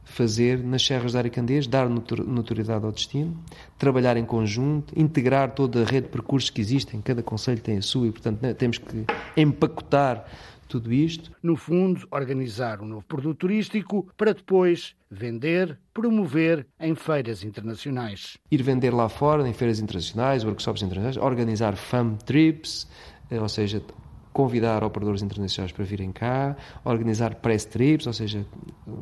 fazer 0.04 0.62
nas 0.62 0.84
serras 0.84 1.12
da 1.12 1.20
Aricandês, 1.20 1.66
dar 1.66 1.88
notoriedade 1.88 2.84
ao 2.84 2.92
destino, 2.92 3.36
trabalhar 3.78 4.16
em 4.16 4.24
conjunto, 4.24 4.98
integrar 4.98 5.52
toda 5.52 5.82
a 5.82 5.84
rede 5.84 6.06
de 6.06 6.12
percursos 6.12 6.50
que 6.50 6.60
existem, 6.60 7.00
cada 7.00 7.22
conselho 7.22 7.60
tem 7.60 7.78
a 7.78 7.82
sua 7.82 8.08
e, 8.08 8.12
portanto, 8.12 8.42
né, 8.42 8.52
temos 8.52 8.78
que 8.78 9.04
empacotar 9.36 10.26
tudo 10.68 10.92
isto. 10.92 11.30
No 11.42 11.54
fundo, 11.54 12.06
organizar 12.10 12.80
um 12.80 12.86
novo 12.86 13.04
produto 13.04 13.38
turístico 13.40 14.08
para 14.16 14.32
depois 14.32 14.94
vender, 15.10 15.78
promover 15.92 16.66
em 16.80 16.94
feiras 16.94 17.44
internacionais. 17.44 18.38
Ir 18.50 18.62
vender 18.62 18.90
lá 18.90 19.08
fora, 19.08 19.46
em 19.46 19.52
feiras 19.52 19.80
internacionais, 19.80 20.44
workshops 20.44 20.82
internacionais, 20.82 21.16
organizar 21.18 21.76
fam 21.76 22.16
trips, 22.16 22.88
eh, 23.30 23.38
ou 23.38 23.48
seja, 23.48 23.82
convidar 24.32 24.82
operadores 24.82 25.22
internacionais 25.22 25.72
para 25.72 25.84
virem 25.84 26.10
cá, 26.10 26.56
organizar 26.84 27.34
press 27.36 27.64
trips, 27.64 28.06
ou 28.06 28.12
seja, 28.12 28.46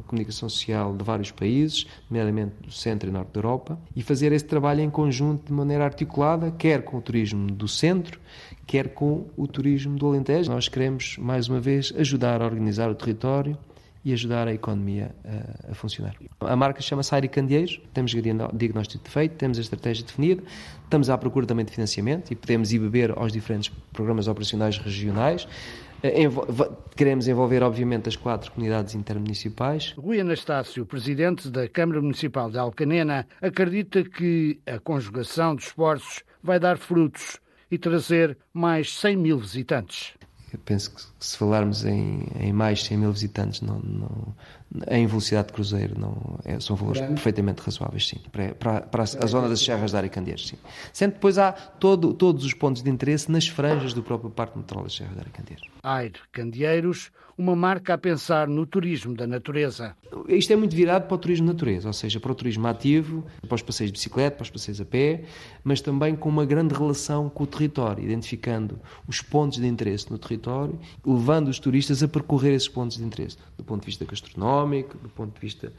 comunicação 0.07 0.49
social 0.49 0.97
de 0.97 1.05
vários 1.05 1.31
países, 1.31 1.87
nomeadamente 2.09 2.55
do 2.63 2.73
centro 2.73 3.09
e 3.09 3.13
norte 3.13 3.33
da 3.33 3.39
Europa, 3.39 3.79
e 3.95 4.03
fazer 4.03 4.33
esse 4.33 4.45
trabalho 4.45 4.81
em 4.81 4.91
conjunto 4.91 5.47
de 5.47 5.53
maneira 5.53 5.85
articulada, 5.85 6.51
quer 6.51 6.83
com 6.83 6.97
o 6.97 7.01
turismo 7.01 7.47
do 7.51 7.69
centro, 7.69 8.21
quer 8.67 8.93
com 8.95 9.27
o 9.37 9.47
turismo 9.47 9.97
do 9.97 10.07
Alentejo. 10.07 10.51
Nós 10.51 10.69
queremos, 10.69 11.17
mais 11.19 11.49
uma 11.49 11.61
vez, 11.61 11.93
ajudar 11.97 12.43
a 12.43 12.45
organizar 12.45 12.91
o 12.91 12.95
território 12.95 13.57
e 14.05 14.13
ajudar 14.13 14.49
a 14.49 14.53
economia 14.53 15.15
a, 15.25 15.73
a 15.73 15.75
funcionar. 15.75 16.17
A 16.41 16.57
marca 16.57 16.81
chama-se 16.81 17.15
Aire 17.15 17.29
Candeeiros, 17.29 17.81
temos 17.93 18.13
diagnóstico 18.55 19.09
feito, 19.09 19.37
temos 19.37 19.59
a 19.59 19.61
estratégia 19.61 20.05
definida, 20.05 20.43
estamos 20.85 21.11
à 21.11 21.19
procura 21.19 21.47
também 21.47 21.65
de 21.65 21.73
financiamento 21.73 22.31
e 22.31 22.37
podemos 22.37 22.73
ir 22.73 22.79
beber 22.79 23.13
aos 23.13 23.33
diferentes 23.33 23.71
programas 23.93 24.27
operacionais 24.27 24.79
regionais. 24.79 25.47
Eh, 26.03 26.29
queremos 26.97 27.29
envolver, 27.29 27.63
obviamente, 27.63 28.09
as 28.09 28.17
quatro 28.17 28.51
comunidades 28.53 28.95
intermunicipais. 28.95 29.95
Rui 29.99 30.19
Anastácio, 30.19 30.87
presidente 30.87 31.51
da 31.51 31.69
Câmara 31.69 32.01
Municipal 32.01 32.51
de 32.51 32.59
Alcanena, 32.59 33.27
acredita 33.41 34.03
que 34.03 34.61
a 34.67 34.79
conjugação 34.79 35.55
de 35.55 35.65
esforços 35.65 36.23
vai 36.43 36.59
dar 36.59 36.79
frutos 36.79 37.39
e 37.71 37.79
trazer 37.79 38.37
mais 38.53 38.95
100 38.99 39.17
mil 39.17 39.39
visitantes. 39.39 40.15
Eu 40.53 40.59
penso 40.59 40.91
que 40.91 41.03
se 41.21 41.37
falarmos 41.37 41.85
em, 41.85 42.27
em 42.39 42.53
mais 42.53 42.81
de 42.81 42.87
100 42.87 42.99
mil 42.99 43.13
visitantes, 43.13 43.61
não, 43.61 43.79
não, 43.79 44.35
em 44.89 45.07
velocidade 45.07 45.49
de 45.49 45.55
cruzeiro, 45.55 45.99
não, 45.99 46.39
é, 46.45 46.61
são 46.61 46.77
valores 46.77 47.01
perfeitamente 47.01 47.61
razoáveis, 47.61 48.09
sim, 48.09 48.21
para, 48.31 48.55
para, 48.55 48.81
para 48.83 49.03
a, 49.03 49.27
zona 49.27 49.49
das 49.49 49.61
Serras 49.61 49.93
da 49.93 49.99
Área 49.99 50.09
Candeias, 50.09 50.47
sim. 50.47 50.57
Sendo 50.93 51.15
depois 51.15 51.39
há 51.39 51.53
todo, 51.53 52.15
todos 52.15 52.45
os 52.45 52.55
pontos 52.55 52.83
de 52.83 52.91
interesse 52.91 53.31
nas 53.31 53.49
franjas 53.49 53.93
do 53.93 54.03
próprio 54.03 54.31
Parque 54.31 54.57
Natural 54.57 54.85
das 54.85 54.95
Serras 54.95 55.15
da 55.15 55.23
Área 55.23 55.33
Candeias. 55.33 55.61
Aire 55.83 56.21
Candeeiros, 56.31 57.11
uma 57.41 57.57
marca 57.57 57.95
a 57.95 57.99
pensar 57.99 58.47
no 58.47 58.67
turismo 58.67 59.15
da 59.15 59.27
natureza. 59.27 59.97
Isto 60.29 60.53
é 60.53 60.57
muito 60.57 60.77
virado 60.77 61.07
para 61.07 61.15
o 61.15 61.19
turismo 61.19 61.47
de 61.47 61.53
natureza, 61.55 61.89
ou 61.89 61.93
seja, 61.95 62.21
para 62.21 62.31
o 62.31 62.35
turismo 62.35 62.67
ativo, 62.67 63.25
para 63.49 63.55
os 63.55 63.63
passeios 63.63 63.91
de 63.91 63.97
bicicleta, 63.97 64.37
para 64.37 64.43
os 64.43 64.51
passeios 64.51 64.79
a 64.79 64.85
pé, 64.85 65.25
mas 65.65 65.81
também 65.81 66.15
com 66.15 66.29
uma 66.29 66.45
grande 66.45 66.75
relação 66.75 67.31
com 67.31 67.45
o 67.45 67.47
território, 67.47 68.05
identificando 68.05 68.79
os 69.09 69.23
pontos 69.23 69.59
de 69.59 69.67
interesse 69.67 70.11
no 70.11 70.19
território, 70.19 70.79
levando 71.05 71.49
os 71.49 71.59
turistas 71.59 72.03
a 72.03 72.09
percorrer 72.09 72.53
esses 72.53 72.69
pontos 72.69 72.99
de 72.99 73.05
interesse, 73.05 73.39
do 73.57 73.65
ponto 73.65 73.81
de 73.81 73.87
vista 73.87 74.05
gastronómico, 74.05 74.60
do 74.67 75.09
ponto 75.09 75.35
de 75.35 75.41
vista 75.41 75.73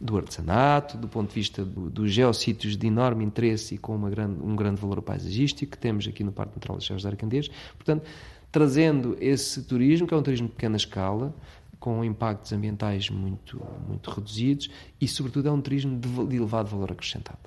do 0.00 0.16
artesanato, 0.16 0.96
do 0.96 1.06
ponto 1.06 1.28
de 1.28 1.34
vista 1.34 1.64
dos 1.64 1.90
do 1.92 2.08
geossítios 2.08 2.76
de 2.76 2.86
enorme 2.86 3.22
interesse 3.22 3.74
e 3.74 3.78
com 3.78 3.98
grande, 4.08 4.40
um 4.42 4.56
grande 4.56 4.80
valor 4.80 5.02
paisagístico 5.02 5.72
que 5.72 5.78
temos 5.78 6.08
aqui 6.08 6.24
no 6.24 6.32
Parque 6.32 6.54
Natural 6.56 6.78
das 6.78 6.86
Serras 6.86 7.02
de 7.02 7.08
Arcandês. 7.08 7.48
Portanto, 7.76 8.06
trazendo 8.50 9.16
esse 9.20 9.62
turismo, 9.62 10.06
que 10.06 10.14
é 10.14 10.16
um 10.16 10.22
turismo 10.22 10.48
de 10.48 10.54
pequena 10.54 10.76
escala, 10.76 11.34
com 11.78 12.04
impactos 12.04 12.52
ambientais 12.52 13.08
muito, 13.10 13.60
muito 13.86 14.10
reduzidos 14.10 14.70
e, 15.00 15.08
sobretudo, 15.08 15.48
é 15.48 15.52
um 15.52 15.60
turismo 15.60 15.98
de, 15.98 16.26
de 16.26 16.36
elevado 16.36 16.68
valor 16.68 16.92
acrescentado. 16.92 17.38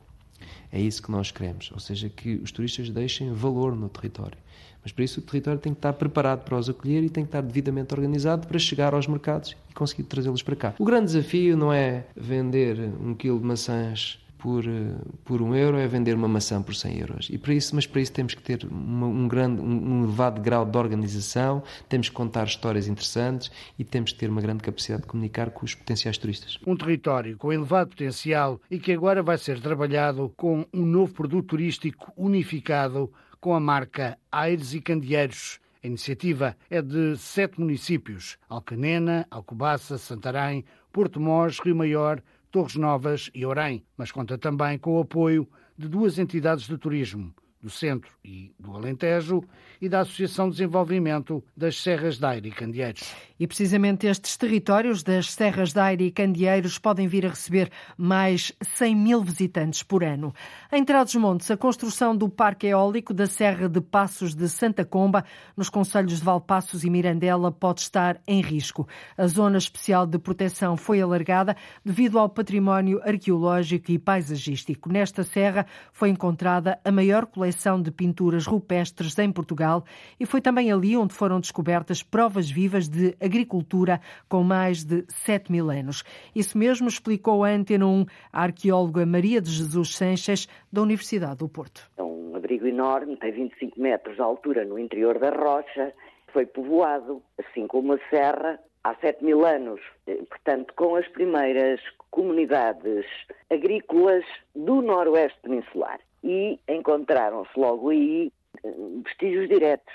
É 0.72 0.82
isso 0.82 1.04
que 1.04 1.12
nós 1.12 1.32
queremos, 1.32 1.72
ou 1.72 1.80
seja, 1.80 2.10
que 2.10 2.36
os 2.36 2.52
turistas 2.52 2.90
deixem 2.90 3.32
valor 3.32 3.76
no 3.76 3.88
território. 3.90 4.38
Mas 4.84 4.92
para 4.92 5.04
isso 5.04 5.20
o 5.20 5.24
território 5.24 5.60
tem 5.60 5.74
que 5.74 5.80
estar 5.80 5.94
preparado 5.94 6.44
para 6.44 6.58
os 6.58 6.70
acolher 6.70 7.04
e 7.04 7.10
tem 7.10 7.24
que 7.24 7.30
estar 7.30 7.42
devidamente 7.42 7.94
organizado 7.94 8.48
para 8.48 8.60
chegar 8.60 8.94
aos 8.94 9.08
mercados 9.08 9.56
e 9.72 9.74
conseguir 9.74 10.04
trazê-los 10.04 10.44
para 10.44 10.56
cá. 10.56 10.76
O 10.78 10.86
grande 10.86 11.06
desafio 11.06 11.56
não 11.58 11.72
é 11.72 12.06
vender 12.16 12.78
um 13.02 13.14
quilo 13.14 13.40
de 13.40 13.46
maçãs 13.46 14.20
por, 14.44 14.68
eh, 14.68 14.94
por 15.24 15.42
um 15.42 15.56
euro 15.56 15.78
é 15.78 15.88
vender 15.88 16.14
uma 16.14 16.28
maçã 16.28 16.62
por 16.62 16.76
100 16.76 17.00
euros. 17.00 17.30
E 17.32 17.38
para 17.38 17.54
isso, 17.54 17.74
mas 17.74 17.88
para 17.88 18.02
isso 18.02 18.12
temos 18.12 18.34
que 18.34 18.42
ter 18.42 18.66
uma, 18.70 19.08
um, 19.08 19.26
grande, 19.26 19.62
um 19.62 20.04
elevado 20.04 20.42
grau 20.42 20.66
de 20.66 20.78
organização, 20.78 21.64
temos 21.88 22.10
que 22.10 22.16
contar 22.16 22.44
histórias 22.44 22.90
interessantes 22.90 23.50
e 23.80 23.86
temos 23.86 24.12
que 24.12 24.20
ter 24.20 24.30
uma 24.30 24.42
grande 24.42 24.62
capacidade 24.62 25.04
de 25.04 25.08
comunicar 25.08 25.50
com 25.52 25.64
os 25.64 25.74
potenciais 25.74 26.18
turistas. 26.18 26.60
Um 26.68 26.76
território 26.76 27.38
com 27.38 27.54
elevado 27.54 27.92
potencial 27.92 28.60
e 28.70 28.78
que 28.78 28.92
agora 28.92 29.24
vai 29.24 29.38
ser 29.38 29.62
trabalhado 29.62 30.34
com 30.36 30.66
um 30.74 30.86
novo 30.86 31.14
produto 31.14 31.48
turístico 31.48 32.12
unificado 32.18 33.10
com 33.44 33.54
a 33.54 33.60
marca 33.60 34.18
Aires 34.32 34.74
e 34.74 34.80
Candeeiros. 34.80 35.60
A 35.84 35.88
iniciativa 35.88 36.56
é 36.70 36.82
de 36.82 37.18
sete 37.18 37.60
municípios: 37.60 38.38
Alcanena, 38.48 39.28
Alcobaça, 39.30 39.98
Santarém, 39.98 40.64
Porto 40.94 41.20
Mós, 41.20 41.60
Rio 41.60 41.76
Maior, 41.76 42.24
Torres 42.50 42.76
Novas 42.76 43.30
e 43.36 43.46
Orém, 43.46 43.84
mas 43.98 44.14
conta 44.14 44.38
também 44.38 44.78
com 44.78 44.96
o 44.96 45.02
apoio 45.02 45.46
de 45.78 45.90
duas 45.90 46.18
entidades 46.18 46.66
de 46.66 46.78
turismo, 46.78 47.36
do 47.64 47.70
Centro 47.70 48.12
e 48.26 48.54
do 48.60 48.76
Alentejo 48.76 49.42
e 49.82 49.88
da 49.88 50.02
Associação 50.02 50.50
de 50.50 50.58
Desenvolvimento 50.58 51.42
das 51.56 51.82
Serras 51.82 52.18
de 52.18 52.26
Aire 52.26 52.50
e 52.50 52.52
Candeeiros. 52.52 53.16
E 53.40 53.48
precisamente 53.48 54.06
estes 54.06 54.36
territórios 54.36 55.02
das 55.02 55.32
Serras 55.32 55.72
de 55.72 55.80
Aire 55.80 56.06
e 56.06 56.12
Candeeiros 56.12 56.78
podem 56.78 57.08
vir 57.08 57.26
a 57.26 57.30
receber 57.30 57.72
mais 57.98 58.52
100 58.62 58.96
mil 58.96 59.24
visitantes 59.24 59.82
por 59.82 60.04
ano. 60.04 60.34
Em 60.72 60.84
Trás-os-Montes, 60.84 61.50
a 61.50 61.58
construção 61.58 62.16
do 62.16 62.28
Parque 62.28 62.68
Eólico 62.68 63.14
da 63.14 63.28
Serra 63.28 63.70
de 63.70 63.80
Passos 63.80 64.36
de 64.36 64.50
Santa 64.50 64.84
Comba, 64.84 65.24
nos 65.56 65.70
concelhos 65.70 66.20
de 66.20 66.24
Valpassos 66.24 66.84
e 66.84 66.90
Mirandela, 66.90 67.52
pode 67.52 67.82
estar 67.82 68.22
em 68.28 68.42
risco. 68.42 68.88
A 69.18 69.28
zona 69.28 69.58
especial 69.58 70.06
de 70.06 70.20
proteção 70.20 70.76
foi 70.76 71.02
alargada 71.02 71.56
devido 71.84 72.20
ao 72.20 72.28
património 72.28 73.02
arqueológico 73.04 73.92
e 73.92 73.98
paisagístico. 74.00 74.92
Nesta 74.92 75.24
serra 75.24 75.66
foi 75.94 76.10
encontrada 76.10 76.80
a 76.84 76.92
maior 76.92 77.26
coleção 77.26 77.53
coleção 77.54 77.80
de 77.80 77.92
pinturas 77.92 78.48
rupestres 78.48 79.18
em 79.20 79.32
Portugal 79.32 79.84
e 80.20 80.26
foi 80.26 80.42
também 80.42 80.72
ali 80.72 80.98
onde 80.98 81.14
foram 81.14 81.40
descobertas 81.40 82.02
provas 82.02 82.50
vivas 82.50 82.90
de 82.90 83.16
agricultura 83.22 84.02
com 84.28 84.44
mais 84.44 84.84
de 84.84 85.06
7 85.08 85.52
mil 85.52 85.70
anos. 85.70 86.04
Isso 86.36 86.58
mesmo 86.58 86.88
explicou 86.88 87.44
a 87.44 87.50
Antena 87.50 87.86
1 87.86 88.06
a 88.32 88.42
arqueóloga 88.42 89.06
Maria 89.06 89.40
de 89.40 89.52
Jesus 89.52 89.96
Sanches, 89.96 90.48
da 90.72 90.82
Universidade 90.82 91.38
do 91.38 91.48
Porto. 91.48 91.90
É 91.96 92.02
um 92.02 92.36
abrigo 92.36 92.66
enorme, 92.66 93.16
tem 93.18 93.32
25 93.32 93.80
metros 93.80 94.16
de 94.16 94.22
altura 94.22 94.66
no 94.66 94.80
interior 94.80 95.20
da 95.20 95.30
rocha, 95.30 95.94
foi 96.32 96.48
povoado, 96.48 97.22
assim 97.38 97.68
como 97.68 97.94
a 97.94 98.00
serra, 98.10 98.60
há 98.84 98.96
7 98.96 99.24
mil 99.24 99.46
anos. 99.46 99.80
Portanto, 100.28 100.74
com 100.76 100.96
as 100.96 101.08
primeiras 101.10 101.80
comunidades 102.10 103.06
agrícolas 103.52 104.26
do 104.56 104.82
noroeste 104.82 105.38
peninsular 105.44 106.00
e 106.24 106.60
encontraram-se 106.68 107.52
logo 107.60 107.90
aí 107.90 108.32
eh, 108.64 108.74
vestígios 109.04 109.50
diretos, 109.50 109.94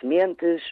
sementes 0.00 0.62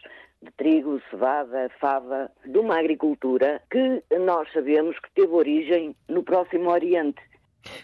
de 0.41 0.51
trigo, 0.51 1.01
cevada, 1.09 1.69
fava, 1.79 2.29
de 2.45 2.57
uma 2.57 2.79
agricultura 2.79 3.61
que 3.69 4.03
nós 4.19 4.51
sabemos 4.51 4.97
que 4.99 5.11
teve 5.13 5.33
origem 5.33 5.95
no 6.07 6.23
Próximo 6.23 6.69
Oriente. 6.69 7.21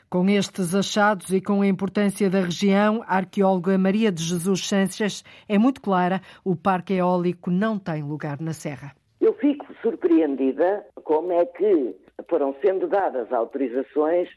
Com 0.09 0.29
estes 0.29 0.73
achados 0.73 1.31
e 1.31 1.41
com 1.41 1.61
a 1.61 1.67
importância 1.67 2.29
da 2.29 2.41
região, 2.41 3.03
a 3.05 3.17
arqueóloga 3.17 3.77
Maria 3.77 4.11
de 4.11 4.23
Jesus 4.23 4.67
Sanches 4.67 5.23
é 5.49 5.57
muito 5.57 5.81
clara: 5.81 6.21
o 6.43 6.55
parque 6.55 6.93
eólico 6.93 7.49
não 7.51 7.77
tem 7.77 8.01
lugar 8.01 8.39
na 8.39 8.53
Serra. 8.53 8.95
Eu 9.19 9.33
fico 9.33 9.65
surpreendida 9.81 10.85
como 11.03 11.33
é 11.33 11.45
que 11.45 11.95
foram 12.29 12.55
sendo 12.61 12.87
dadas 12.87 13.31
autorizações 13.33 14.29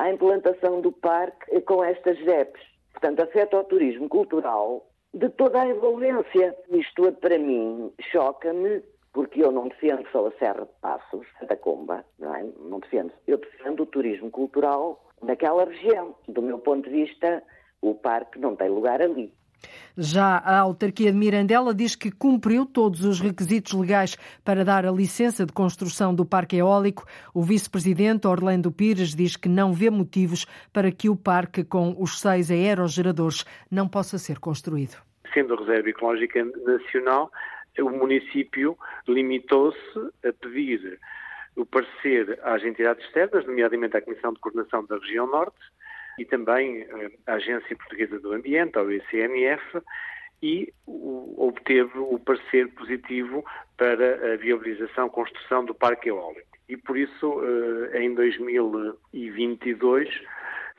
à 0.00 0.10
implantação 0.10 0.80
do 0.80 0.90
parque 0.90 1.60
com 1.60 1.84
estas 1.84 2.16
GEPs. 2.18 2.62
Portanto, 2.92 3.20
afeta 3.20 3.58
o 3.58 3.64
turismo 3.64 4.08
cultural 4.08 4.86
de 5.12 5.28
toda 5.28 5.60
a 5.60 5.68
envolvência. 5.68 6.56
Isto, 6.70 7.12
para 7.12 7.38
mim, 7.38 7.92
choca-me, 8.10 8.82
porque 9.12 9.44
eu 9.44 9.52
não 9.52 9.68
defendo 9.68 10.08
só 10.10 10.26
a 10.26 10.32
Serra 10.38 10.64
de 10.64 10.80
Passos, 10.80 11.26
Santa 11.38 11.54
Comba, 11.56 12.02
não, 12.18 12.34
é? 12.34 12.46
não 12.60 12.80
defendo. 12.80 13.12
Eu 13.26 13.36
defendo 13.36 13.82
o 13.82 13.86
turismo 13.86 14.30
cultural 14.30 15.04
naquela 15.22 15.66
região. 15.66 16.14
Do 16.26 16.40
meu 16.40 16.58
ponto 16.58 16.88
de 16.88 17.04
vista, 17.04 17.42
o 17.82 17.94
parque 17.94 18.38
não 18.38 18.56
tem 18.56 18.70
lugar 18.70 19.02
ali. 19.02 19.34
Já 19.96 20.38
a 20.38 20.58
autarquia 20.58 21.12
de 21.12 21.18
Mirandela 21.18 21.74
diz 21.74 21.94
que 21.94 22.10
cumpriu 22.10 22.64
todos 22.64 23.04
os 23.04 23.20
requisitos 23.20 23.72
legais 23.72 24.16
para 24.44 24.64
dar 24.64 24.86
a 24.86 24.90
licença 24.90 25.44
de 25.44 25.52
construção 25.52 26.14
do 26.14 26.24
parque 26.24 26.56
eólico. 26.56 27.04
O 27.34 27.42
vice-presidente 27.42 28.26
Orlando 28.26 28.72
Pires 28.72 29.14
diz 29.14 29.36
que 29.36 29.48
não 29.48 29.72
vê 29.72 29.90
motivos 29.90 30.46
para 30.72 30.90
que 30.90 31.08
o 31.08 31.16
parque 31.16 31.64
com 31.64 31.94
os 31.98 32.20
seis 32.20 32.50
aerogeradores 32.50 33.44
não 33.70 33.88
possa 33.88 34.18
ser 34.18 34.38
construído. 34.38 34.96
Sendo 35.34 35.54
reserva 35.54 35.88
ecológica 35.88 36.44
nacional, 36.44 37.30
o 37.78 37.90
município 37.90 38.76
limitou-se 39.06 39.78
a 40.24 40.32
pedir 40.32 40.98
o 41.56 41.66
parecer 41.66 42.38
às 42.42 42.62
entidades 42.64 43.04
externas, 43.04 43.46
nomeadamente 43.46 43.96
à 43.96 44.00
Comissão 44.00 44.32
de 44.32 44.40
Coordenação 44.40 44.84
da 44.86 44.96
Região 44.98 45.26
Norte, 45.26 45.58
e 46.20 46.24
também 46.26 46.82
eh, 46.82 47.10
a 47.26 47.32
Agência 47.34 47.74
Portuguesa 47.74 48.20
do 48.20 48.34
Ambiente, 48.34 48.76
ao 48.76 48.92
ICMF, 48.92 49.80
e 50.42 50.70
obteve 50.86 51.98
o 51.98 52.18
parecer 52.18 52.68
positivo 52.74 53.42
para 53.78 54.34
a 54.34 54.36
viabilização 54.36 55.08
construção 55.08 55.64
do 55.64 55.74
parque 55.74 56.10
eólico. 56.10 56.46
E 56.68 56.76
por 56.76 56.98
isso, 56.98 57.40
eh, 57.92 58.02
em 58.02 58.14
2022, 58.14 60.10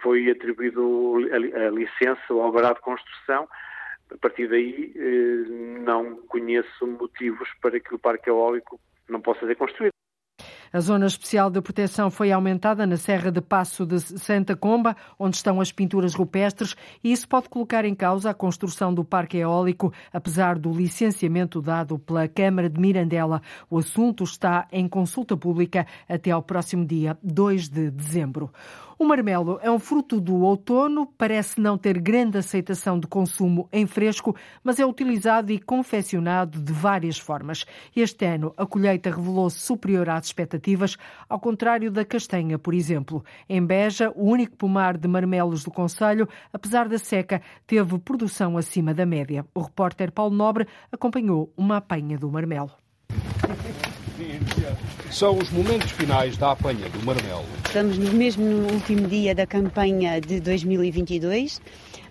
foi 0.04 0.30
atribuído 0.30 1.18
a 1.34 1.70
licença 1.72 2.22
ao 2.30 2.42
alvará 2.42 2.74
de 2.74 2.82
construção. 2.82 3.50
A 4.12 4.18
partir 4.18 4.48
daí, 4.48 4.94
eh, 4.96 5.46
não 5.84 6.18
conheço 6.28 6.86
motivos 6.86 7.50
para 7.64 7.80
que 7.80 7.96
o 7.96 8.00
parque 8.00 8.30
eólico 8.30 8.80
não 9.10 9.20
possa 9.20 9.48
ser 9.48 9.56
construído. 9.56 10.01
A 10.74 10.80
zona 10.80 11.06
especial 11.06 11.50
de 11.50 11.60
proteção 11.60 12.10
foi 12.10 12.32
aumentada 12.32 12.88
na 12.88 12.96
Serra 12.96 13.30
de 13.30 13.42
Passo 13.42 13.86
de 13.86 14.00
Santa 14.00 14.56
Comba, 14.56 14.96
onde 15.20 15.36
estão 15.36 15.60
as 15.60 15.70
pinturas 15.70 16.14
rupestres, 16.14 16.78
e 17.04 17.12
isso 17.12 17.28
pode 17.28 17.50
colocar 17.50 17.84
em 17.84 17.94
causa 17.94 18.30
a 18.30 18.34
construção 18.34 18.94
do 18.94 19.04
parque 19.04 19.38
eólico, 19.38 19.92
apesar 20.14 20.58
do 20.58 20.72
licenciamento 20.72 21.62
dado 21.62 22.00
pela 22.00 22.26
Câmara 22.26 22.70
de 22.70 22.80
Mirandela. 22.80 23.42
O 23.70 23.80
assunto 23.80 24.24
está 24.24 24.66
em 24.72 24.88
consulta 24.88 25.36
pública 25.36 25.86
até 26.08 26.32
ao 26.32 26.42
próximo 26.42 26.86
dia 26.86 27.18
2 27.22 27.68
de 27.68 27.92
dezembro. 27.92 28.50
O 29.02 29.04
marmelo 29.04 29.58
é 29.64 29.72
um 29.72 29.80
fruto 29.80 30.22
do 30.22 30.42
outono, 30.42 31.08
parece 31.18 31.60
não 31.60 31.76
ter 31.76 32.00
grande 32.00 32.38
aceitação 32.38 33.00
de 33.00 33.08
consumo 33.08 33.68
em 33.74 33.88
fresco, 33.88 34.36
mas 34.64 34.80
é 34.80 34.86
utilizado 34.86 35.52
e 35.52 35.58
confeccionado 35.58 36.62
de 36.62 36.72
várias 36.72 37.18
formas. 37.18 37.66
Este 37.96 38.26
ano, 38.26 38.54
a 38.56 38.64
colheita 38.64 39.10
revelou-se 39.10 39.58
superior 39.58 40.08
às 40.08 40.28
expectativas, 40.28 40.98
ao 41.28 41.40
contrário 41.40 41.90
da 41.90 42.06
castanha, 42.06 42.60
por 42.60 42.76
exemplo. 42.76 43.26
Em 43.50 43.66
Beja, 43.66 44.14
o 44.16 44.30
único 44.30 44.56
pomar 44.56 44.96
de 44.96 45.08
marmelos 45.08 45.64
do 45.64 45.72
Conselho, 45.72 46.30
apesar 46.54 46.88
da 46.88 47.00
seca, 47.00 47.42
teve 47.66 47.98
produção 47.98 48.56
acima 48.56 48.94
da 48.94 49.04
média. 49.04 49.44
O 49.56 49.62
repórter 49.62 50.12
Paulo 50.12 50.36
Nobre 50.36 50.68
acompanhou 50.92 51.52
uma 51.58 51.78
apanha 51.78 52.20
do 52.20 52.30
marmelo. 52.30 52.81
São 55.12 55.38
os 55.38 55.50
momentos 55.50 55.92
finais 55.92 56.38
da 56.38 56.52
apanha 56.52 56.88
do 56.88 57.06
marmelo. 57.06 57.44
Estamos 57.66 57.98
mesmo 57.98 58.46
no 58.46 58.72
último 58.72 59.10
dia 59.10 59.36
da 59.36 59.46
campanha 59.46 60.22
de 60.22 60.40
2022. 60.40 61.62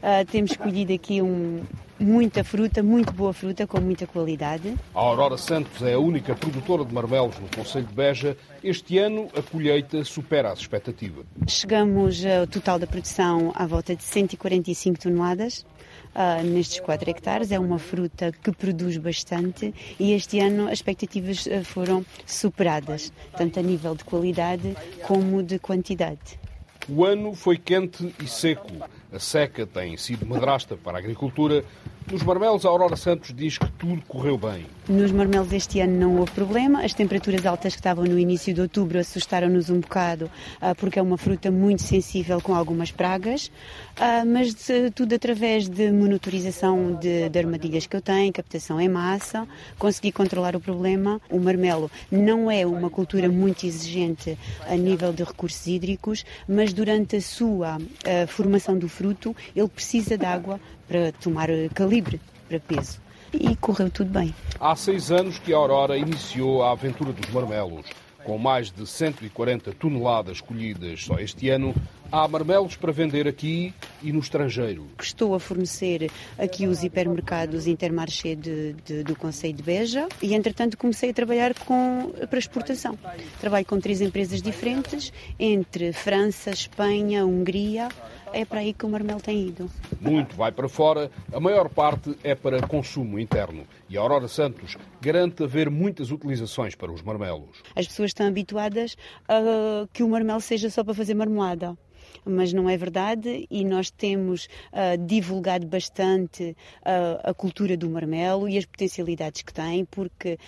Uh, 0.02 0.24
temos 0.30 0.56
colhido 0.56 0.94
aqui 0.94 1.20
um, 1.20 1.62
muita 1.98 2.42
fruta, 2.42 2.82
muito 2.82 3.12
boa 3.12 3.34
fruta, 3.34 3.66
com 3.66 3.78
muita 3.80 4.06
qualidade. 4.06 4.74
A 4.94 4.98
Aurora 4.98 5.36
Santos 5.36 5.82
é 5.82 5.92
a 5.92 5.98
única 5.98 6.34
produtora 6.34 6.84
de 6.84 6.94
marmelos 6.94 7.38
no 7.38 7.48
Conselho 7.54 7.86
de 7.86 7.94
Beja. 7.94 8.36
Este 8.64 8.98
ano 8.98 9.28
a 9.36 9.42
colheita 9.42 10.02
supera 10.02 10.50
as 10.50 10.60
expectativas. 10.60 11.26
Chegamos 11.46 12.24
ao 12.24 12.46
total 12.46 12.78
da 12.78 12.86
produção 12.86 13.52
à 13.54 13.66
volta 13.66 13.94
de 13.94 14.02
145 14.02 14.98
toneladas 14.98 15.66
uh, 16.14 16.42
nestes 16.44 16.80
4 16.80 17.10
hectares. 17.10 17.52
É 17.52 17.58
uma 17.58 17.78
fruta 17.78 18.32
que 18.32 18.50
produz 18.52 18.96
bastante 18.96 19.74
e 19.98 20.12
este 20.12 20.40
ano 20.40 20.66
as 20.66 20.74
expectativas 20.74 21.46
ah, 21.46 21.62
foram 21.62 22.04
superadas, 22.24 23.12
tanto 23.36 23.60
a 23.60 23.62
nível 23.62 23.94
de 23.94 24.04
qualidade 24.04 24.74
como 25.06 25.42
de 25.42 25.58
quantidade. 25.58 26.40
O 26.88 27.04
ano 27.04 27.34
foi 27.34 27.58
quente 27.58 28.14
e 28.18 28.26
seco. 28.26 28.66
A 29.12 29.18
seca 29.18 29.66
tem 29.66 29.96
sido 29.96 30.24
madrasta 30.24 30.76
para 30.76 30.98
a 30.98 31.00
agricultura. 31.00 31.64
Nos 32.10 32.24
marmelos, 32.24 32.66
a 32.66 32.68
Aurora 32.68 32.96
Santos 32.96 33.32
diz 33.32 33.56
que 33.56 33.70
tudo 33.72 34.02
correu 34.08 34.36
bem. 34.36 34.66
Nos 34.88 35.12
marmelos 35.12 35.52
este 35.52 35.78
ano 35.78 35.96
não 35.96 36.16
houve 36.16 36.32
problema. 36.32 36.82
As 36.82 36.92
temperaturas 36.92 37.46
altas 37.46 37.74
que 37.74 37.78
estavam 37.78 38.04
no 38.04 38.18
início 38.18 38.52
de 38.52 38.60
outubro 38.60 38.98
assustaram-nos 38.98 39.70
um 39.70 39.78
bocado, 39.78 40.28
ah, 40.60 40.74
porque 40.74 40.98
é 40.98 41.02
uma 41.02 41.16
fruta 41.16 41.52
muito 41.52 41.82
sensível 41.82 42.40
com 42.40 42.52
algumas 42.52 42.90
pragas, 42.90 43.52
ah, 43.96 44.24
mas 44.26 44.56
tudo 44.92 45.14
através 45.14 45.68
de 45.68 45.92
monitorização 45.92 46.94
de, 46.94 47.28
de 47.28 47.38
armadilhas 47.38 47.86
que 47.86 47.94
eu 47.94 48.02
tenho, 48.02 48.32
captação 48.32 48.80
em 48.80 48.88
massa, 48.88 49.46
consegui 49.78 50.10
controlar 50.10 50.56
o 50.56 50.60
problema. 50.60 51.20
O 51.30 51.38
marmelo 51.38 51.88
não 52.10 52.50
é 52.50 52.66
uma 52.66 52.90
cultura 52.90 53.28
muito 53.28 53.64
exigente 53.64 54.36
a 54.68 54.74
nível 54.74 55.12
de 55.12 55.22
recursos 55.22 55.64
hídricos, 55.64 56.24
mas 56.48 56.72
durante 56.72 57.14
a 57.14 57.20
sua 57.20 57.76
ah, 57.76 58.26
formação 58.26 58.76
do 58.76 58.88
fruto, 58.88 59.36
ele 59.54 59.68
precisa 59.68 60.18
de 60.18 60.26
água 60.26 60.58
para 60.90 61.12
tomar 61.12 61.48
calibre, 61.72 62.20
para 62.48 62.58
peso 62.58 63.00
e 63.32 63.54
correu 63.54 63.88
tudo 63.88 64.10
bem. 64.10 64.34
Há 64.58 64.74
seis 64.74 65.12
anos 65.12 65.38
que 65.38 65.54
a 65.54 65.56
Aurora 65.56 65.96
iniciou 65.96 66.64
a 66.64 66.72
aventura 66.72 67.12
dos 67.12 67.30
marmelos. 67.30 67.86
Com 68.24 68.36
mais 68.36 68.70
de 68.72 68.84
140 68.84 69.72
toneladas 69.72 70.40
colhidas 70.40 71.04
só 71.04 71.18
este 71.20 71.48
ano, 71.48 71.72
há 72.10 72.26
marmelos 72.26 72.76
para 72.76 72.92
vender 72.92 73.28
aqui 73.28 73.72
e 74.02 74.12
no 74.12 74.18
estrangeiro. 74.18 74.86
Estou 75.00 75.34
a 75.34 75.40
fornecer 75.40 76.10
aqui 76.38 76.66
os 76.66 76.82
hipermercados 76.82 77.66
Intermarché 77.66 78.34
de, 78.34 78.74
de, 78.84 79.02
do 79.04 79.14
Conselho 79.14 79.54
de 79.54 79.62
Beja 79.62 80.08
e, 80.20 80.34
entretanto, 80.34 80.76
comecei 80.76 81.10
a 81.10 81.14
trabalhar 81.14 81.54
com, 81.54 82.12
para 82.28 82.38
exportação. 82.38 82.98
Trabalho 83.40 83.66
com 83.66 83.78
três 83.78 84.00
empresas 84.00 84.42
diferentes, 84.42 85.12
entre 85.38 85.92
França, 85.92 86.50
Espanha, 86.50 87.24
Hungria, 87.24 87.88
é 88.32 88.44
para 88.44 88.60
aí 88.60 88.72
que 88.72 88.86
o 88.86 88.88
marmelo 88.88 89.20
tem 89.20 89.48
ido. 89.48 89.70
Muito 90.00 90.36
vai 90.36 90.52
para 90.52 90.68
fora, 90.68 91.10
a 91.32 91.40
maior 91.40 91.68
parte 91.68 92.16
é 92.22 92.34
para 92.34 92.66
consumo 92.66 93.18
interno. 93.18 93.66
E 93.88 93.96
a 93.96 94.00
Aurora 94.00 94.28
Santos 94.28 94.76
garante 95.00 95.42
haver 95.42 95.68
muitas 95.68 96.10
utilizações 96.10 96.74
para 96.74 96.92
os 96.92 97.02
marmelos. 97.02 97.62
As 97.74 97.86
pessoas 97.86 98.10
estão 98.10 98.26
habituadas 98.26 98.96
a 99.28 99.86
que 99.92 100.02
o 100.02 100.08
marmelo 100.08 100.40
seja 100.40 100.70
só 100.70 100.84
para 100.84 100.94
fazer 100.94 101.14
marmelada 101.14 101.76
mas 102.24 102.52
não 102.52 102.68
é 102.68 102.76
verdade 102.76 103.46
e 103.50 103.64
nós 103.64 103.90
temos 103.90 104.46
uh, 104.72 104.96
divulgado 105.06 105.66
bastante 105.66 106.56
uh, 106.80 107.30
a 107.30 107.34
cultura 107.34 107.76
do 107.76 107.88
marmelo 107.88 108.48
e 108.48 108.56
as 108.56 108.64
potencialidades 108.64 109.42
que 109.42 109.52
tem, 109.52 109.84
porque 109.84 110.34
uh, 110.34 110.38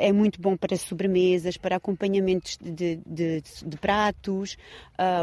é 0.00 0.12
muito 0.12 0.40
bom 0.40 0.56
para 0.56 0.76
sobremesas, 0.76 1.56
para 1.56 1.76
acompanhamentos 1.76 2.58
de, 2.60 2.96
de, 3.06 3.42
de 3.64 3.76
pratos, 3.78 4.56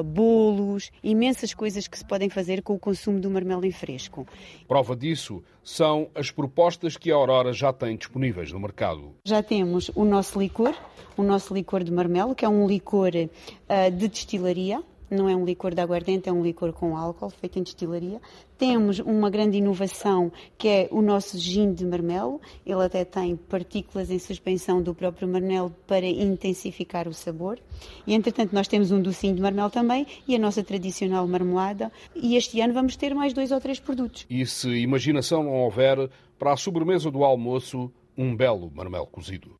bolos, 0.06 0.92
imensas 1.04 1.54
coisas 1.54 1.88
que 1.88 1.98
se 1.98 2.06
podem 2.06 2.30
fazer 2.30 2.62
com 2.62 2.76
o 2.76 2.80
consumo 2.80 3.20
do 3.20 3.30
marmelo 3.30 3.66
em 3.66 3.72
fresco. 3.72 4.28
Prova 4.68 4.96
disso 4.96 5.44
são 5.64 6.10
as 6.14 6.30
propostas 6.30 6.96
que 6.96 7.12
a 7.12 7.16
Aurora 7.16 7.54
já 7.54 7.74
tem 7.74 7.98
disponíveis 7.98 8.52
no 8.52 8.60
mercado. 8.60 9.16
Já 9.26 9.42
temos 9.42 9.90
o 9.96 10.04
nosso 10.04 10.40
licor, 10.40 10.76
o 11.18 11.24
nosso 11.24 11.54
licor 11.54 11.84
de 11.84 11.92
marmelo, 11.92 12.36
que 12.36 12.46
é 12.46 12.50
um 12.50 12.68
licor 12.68 13.12
de 13.12 14.08
destilaria, 14.08 14.84
não 15.14 15.30
é 15.30 15.36
um 15.36 15.46
licor 15.46 15.74
de 15.74 15.82
aguardente, 15.82 16.28
é 16.28 16.32
um 16.32 16.44
licor 16.44 16.74
com 16.74 16.98
álcool, 16.98 17.30
feito 17.30 17.60
em 17.60 17.64
destilaria. 17.64 18.20
Temos 18.58 19.00
uma 19.00 19.30
grande 19.30 19.58
inovação 19.58 20.32
que 20.58 20.68
é 20.68 20.88
o 20.92 21.02
nosso 21.02 21.38
gin 21.38 21.74
de 21.74 21.86
marmelo. 21.86 22.42
Ele 22.66 22.84
até 22.84 23.06
tem 23.06 23.36
partículas 23.36 24.10
em 24.10 24.20
suspensão 24.20 24.82
do 24.82 24.94
próprio 24.94 25.28
marmelo 25.28 25.74
para 25.88 26.06
intensificar 26.06 27.08
o 27.08 27.14
sabor. 27.14 27.60
E 28.08 28.14
entretanto 28.14 28.54
nós 28.54 28.68
temos 28.68 28.92
um 28.92 29.02
docinho 29.02 29.36
de 29.36 29.42
marmelo 29.42 29.70
também 29.70 30.06
e 30.28 30.36
a 30.36 30.40
nossa 30.40 30.64
tradicional 30.64 31.28
marmelada. 31.28 31.92
E 32.16 32.36
este 32.36 32.60
ano 32.62 32.74
vamos 32.74 32.96
ter 32.96 33.14
mais 33.14 33.34
dois 33.34 33.52
ou 33.52 33.60
três 33.60 33.80
produtos. 33.80 34.26
E 34.30 34.46
se 34.46 34.70
imaginação 34.70 35.44
não 35.44 35.54
houver, 35.54 36.10
para 36.38 36.54
a 36.54 36.58
sobremesa 36.58 37.10
do 37.12 37.24
almoço, 37.24 37.92
um 38.18 38.36
belo 38.36 38.72
marmelo 38.74 39.08
cozido. 39.08 39.56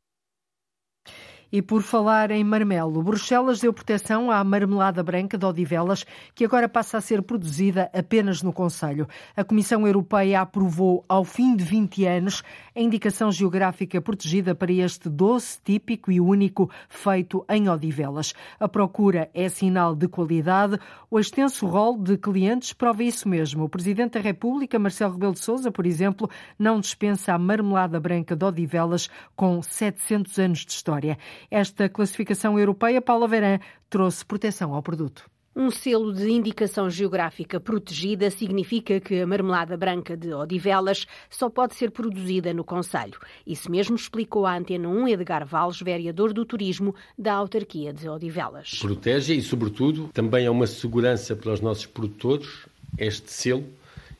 E 1.52 1.62
por 1.62 1.82
falar 1.82 2.30
em 2.30 2.42
marmelo, 2.42 3.02
Bruxelas 3.02 3.60
deu 3.60 3.72
proteção 3.72 4.30
à 4.30 4.42
marmelada 4.42 5.02
branca 5.02 5.38
de 5.38 5.46
Odivelas, 5.46 6.04
que 6.34 6.44
agora 6.44 6.68
passa 6.68 6.98
a 6.98 7.00
ser 7.00 7.22
produzida 7.22 7.90
apenas 7.92 8.42
no 8.42 8.52
Conselho. 8.52 9.06
A 9.36 9.44
Comissão 9.44 9.86
Europeia 9.86 10.40
aprovou, 10.40 11.04
ao 11.08 11.24
fim 11.24 11.54
de 11.54 11.64
20 11.64 12.04
anos, 12.06 12.42
a 12.74 12.80
indicação 12.80 13.30
geográfica 13.30 14.00
protegida 14.00 14.54
para 14.54 14.72
este 14.72 15.08
doce 15.08 15.58
típico 15.62 16.10
e 16.10 16.20
único 16.20 16.70
feito 16.88 17.44
em 17.48 17.68
Odivelas. 17.68 18.34
A 18.58 18.68
procura 18.68 19.30
é 19.32 19.48
sinal 19.48 19.94
de 19.94 20.08
qualidade. 20.08 20.78
O 21.10 21.20
extenso 21.20 21.66
rol 21.66 21.96
de 21.96 22.16
clientes 22.16 22.72
prova 22.72 23.02
isso 23.02 23.28
mesmo. 23.28 23.64
O 23.64 23.68
Presidente 23.68 24.14
da 24.14 24.20
República, 24.20 24.78
Marcelo 24.78 25.12
Rebelo 25.12 25.34
de 25.34 25.40
Sousa, 25.40 25.70
por 25.70 25.86
exemplo, 25.86 26.28
não 26.58 26.80
dispensa 26.80 27.32
a 27.32 27.38
marmelada 27.38 28.00
branca 28.00 28.34
de 28.34 28.44
Odivelas 28.44 29.08
com 29.36 29.62
700 29.62 30.38
anos 30.38 30.58
de 30.64 30.72
história. 30.72 31.18
Esta 31.50 31.88
classificação 31.88 32.58
europeia, 32.58 33.00
Paula 33.00 33.28
Verã, 33.28 33.58
trouxe 33.88 34.24
proteção 34.24 34.74
ao 34.74 34.82
produto. 34.82 35.24
Um 35.56 35.70
selo 35.70 36.12
de 36.12 36.28
indicação 36.28 36.90
geográfica 36.90 37.60
protegida 37.60 38.28
significa 38.28 38.98
que 38.98 39.20
a 39.20 39.26
marmelada 39.26 39.76
branca 39.76 40.16
de 40.16 40.34
Odivelas 40.34 41.06
só 41.30 41.48
pode 41.48 41.76
ser 41.76 41.92
produzida 41.92 42.52
no 42.52 42.64
Conselho. 42.64 43.20
Isso 43.46 43.70
mesmo 43.70 43.94
explicou 43.94 44.46
à 44.46 44.56
Antena 44.56 44.88
1 44.88 45.08
Edgar 45.08 45.46
Valles, 45.46 45.80
vereador 45.80 46.32
do 46.32 46.44
turismo 46.44 46.92
da 47.16 47.34
autarquia 47.34 47.92
de 47.92 48.08
Odivelas. 48.08 48.80
Protege 48.80 49.34
e, 49.34 49.42
sobretudo, 49.42 50.10
também 50.12 50.44
é 50.44 50.50
uma 50.50 50.66
segurança 50.66 51.36
para 51.36 51.52
os 51.52 51.60
nossos 51.60 51.86
produtores 51.86 52.66
este 52.98 53.30
selo, 53.30 53.64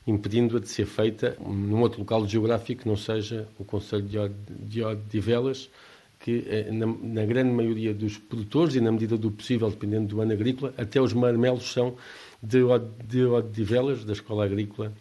impedindo-a 0.07 0.61
de 0.61 0.69
ser 0.69 0.85
feita 0.85 1.35
num 1.45 1.81
outro 1.81 1.99
local 1.99 2.25
geográfico 2.25 2.83
que 2.83 2.87
não 2.87 2.95
seja 2.95 3.45
o 3.59 3.65
Conselho 3.65 4.07
de 4.47 4.81
Odivelas 4.81 5.69
que 6.25 6.43
eh, 6.47 6.71
na, 6.71 6.87
na, 6.87 7.23
grande 7.23 7.51
maioria 7.51 7.93
dos 7.93 8.17
produtores 8.17 8.73
e 8.73 8.81
na 8.81 8.91
medida 8.91 9.15
do 9.15 9.29
possível, 9.29 9.69
dependendo 9.69 10.07
do 10.07 10.21
ano 10.21 10.33
agrícola, 10.33 10.73
até 10.75 10.99
os 10.99 11.13
marmelos 11.13 11.71
são 11.71 11.97
de, 12.41 12.61
de 13.07 13.23
Odivelas, 13.23 14.03
da 14.03 14.13
Escola 14.13 14.43
Agrícola 14.43 14.91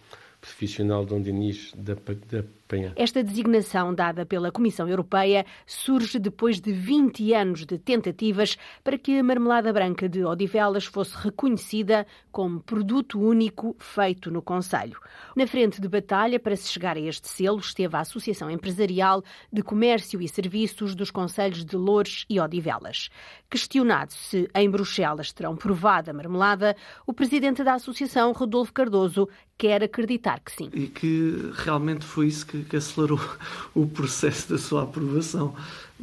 Profissional 0.54 1.04
Dom 1.04 1.20
Dinis 1.20 1.72
da, 1.76 1.94
da 1.94 2.44
Penha. 2.68 2.92
Esta 2.96 3.22
designação 3.22 3.92
dada 3.92 4.24
pela 4.24 4.52
Comissão 4.52 4.88
Europeia 4.88 5.44
surge 5.66 6.18
depois 6.18 6.60
de 6.60 6.72
20 6.72 7.34
anos 7.34 7.66
de 7.66 7.76
tentativas 7.76 8.56
para 8.82 8.96
que 8.96 9.18
a 9.18 9.22
marmelada 9.22 9.72
branca 9.72 10.08
de 10.08 10.24
Odivelas 10.24 10.84
fosse 10.84 11.16
reconhecida 11.16 12.06
como 12.30 12.60
produto 12.60 13.20
único 13.20 13.76
feito 13.78 14.30
no 14.30 14.40
Conselho. 14.40 14.98
Na 15.36 15.46
frente 15.46 15.80
de 15.80 15.88
batalha 15.88 16.38
para 16.38 16.56
se 16.56 16.68
chegar 16.68 16.96
a 16.96 17.00
este 17.00 17.28
selo 17.28 17.58
esteve 17.58 17.96
a 17.96 18.00
Associação 18.00 18.50
Empresarial 18.50 19.22
de 19.52 19.62
Comércio 19.62 20.22
e 20.22 20.28
Serviços 20.28 20.94
dos 20.94 21.10
Conselhos 21.10 21.64
de 21.64 21.76
Loures 21.76 22.24
e 22.30 22.40
Odivelas. 22.40 23.10
Questionado 23.50 24.12
se 24.12 24.48
em 24.54 24.70
Bruxelas 24.70 25.32
terão 25.32 25.56
provado 25.56 26.10
a 26.10 26.14
marmelada, 26.14 26.74
o 27.06 27.12
presidente 27.12 27.62
da 27.62 27.74
associação, 27.74 28.32
Rodolfo 28.32 28.72
Cardoso, 28.72 29.28
quer 29.56 29.82
acreditar 29.82 30.40
que 30.40 30.52
sim. 30.52 30.70
E 30.72 30.86
que 30.86 31.52
realmente 31.54 32.04
foi 32.04 32.26
isso 32.26 32.46
que 32.46 32.64
que, 32.64 32.76
acelerou 32.76 33.20
o 33.74 33.86
processo 33.86 34.50
da 34.50 34.58
sua 34.58 34.82
aprovação. 34.84 35.54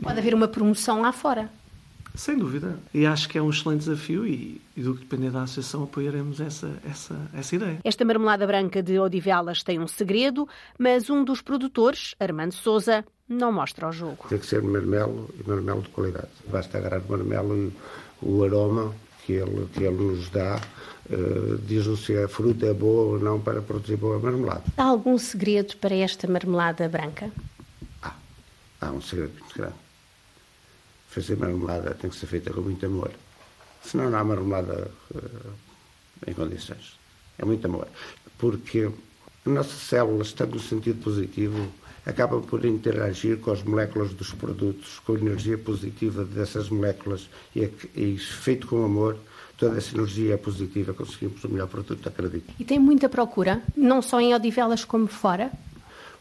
Pode 0.02 0.20
haver 0.20 0.34
uma 0.34 0.48
promoção 0.48 1.02
lá 1.02 1.12
fora. 1.12 1.50
Sem 2.14 2.38
dúvida. 2.38 2.78
E 2.94 3.06
acho 3.06 3.30
que 3.30 3.38
é 3.38 3.42
um 3.42 3.50
excelente 3.50 3.80
desafio 3.80 4.28
e, 4.28 4.62
e 4.76 4.82
do 4.82 4.96
que 4.96 5.02
depender 5.02 5.32
da 5.32 5.44
associação 5.44 5.84
apoiaremos 5.84 6.42
essa, 6.42 6.78
essa, 6.86 7.16
essa 7.34 7.56
ideia. 7.56 7.80
Esta 7.84 8.04
marmelada 8.04 8.46
branca 8.46 8.84
de 8.84 9.00
Odivelas 9.00 9.64
tem 9.64 9.80
um 9.80 9.88
segredo, 9.88 10.48
mas 10.78 11.10
um 11.10 11.24
dos 11.24 11.42
produtores, 11.42 12.14
Armando 12.20 12.54
Souza, 12.54 13.06
não 13.30 13.52
mostra 13.52 13.88
o 13.88 13.92
jogo. 13.94 14.26
Tem 14.28 14.38
que 14.38 14.46
ser 14.46 14.62
marmelo 14.62 15.30
e 15.40 15.48
marmelo 15.48 15.82
de 15.82 15.90
qualidade. 15.90 16.28
Basta 16.48 16.78
agarrar 16.78 17.00
o 17.00 17.10
marmelo, 17.10 17.72
o 18.22 18.44
aroma 18.44 18.94
que 19.32 19.38
ele, 19.38 19.68
que 19.74 19.84
ele 19.84 20.04
nos 20.04 20.30
dá 20.30 20.62
uh, 21.10 21.58
diz-nos 21.60 22.06
se 22.06 22.18
a 22.18 22.28
fruta 22.28 22.66
é 22.66 22.74
boa 22.74 23.14
ou 23.14 23.20
não 23.20 23.40
para 23.40 23.62
produzir 23.62 23.96
boa 23.96 24.20
marmelada. 24.20 24.64
Há 24.78 24.84
algum 24.84 25.18
segredo 25.18 25.78
para 25.78 25.96
esta 25.96 26.28
marmelada 26.28 26.90
branca? 26.90 27.32
Há, 28.02 28.14
há 28.82 28.92
um 28.92 29.02
segredo 29.02 29.34
muito 29.40 29.58
grande. 29.58 29.76
Fazer 31.10 31.38
marmelada 31.38 31.94
tem 31.94 32.10
que 32.10 32.16
ser 32.16 32.28
feita 32.28 32.52
com 32.52 32.62
muito 32.62 32.86
amor. 32.86 33.12
Senão 33.84 34.10
não 34.10 34.20
há 34.20 34.24
marmelada 34.24 34.92
uh, 35.16 35.54
em 36.28 36.34
condições. 36.34 37.00
É 37.38 37.46
muito 37.46 37.66
amor. 37.66 37.88
Porque 38.38 38.90
as 39.46 39.54
nossas 39.54 39.80
células, 39.82 40.34
tanto 40.34 40.56
no 40.56 40.62
sentido 40.62 41.02
positivo, 41.04 41.72
acabam 42.06 42.42
por 42.42 42.66
interagir 42.66 43.38
com 43.38 43.52
as 43.52 43.64
moléculas 43.64 44.14
dos 44.14 44.32
produtos, 44.32 45.00
com 45.06 45.14
a 45.14 45.20
energia 45.20 45.58
positiva 45.58 46.24
dessas 46.24 46.70
moléculas 46.70 47.30
e, 47.56 47.70
e 47.96 48.18
feito 48.18 48.68
com 48.68 48.84
amor, 48.84 49.18
toda 49.58 49.78
essa 49.78 49.96
energia 49.96 50.34
é 50.34 50.38
positiva, 50.38 50.94
conseguimos 50.94 51.44
o 51.44 51.50
melhor 51.50 51.68
produto, 51.68 52.08
acredito. 52.08 52.52
E 52.60 52.66
tem 52.66 52.80
muita 52.80 53.08
procura, 53.08 53.62
não 53.78 54.02
só 54.02 54.20
em 54.20 54.34
Odivelas 54.34 54.84
como 54.84 55.08
fora? 55.08 55.52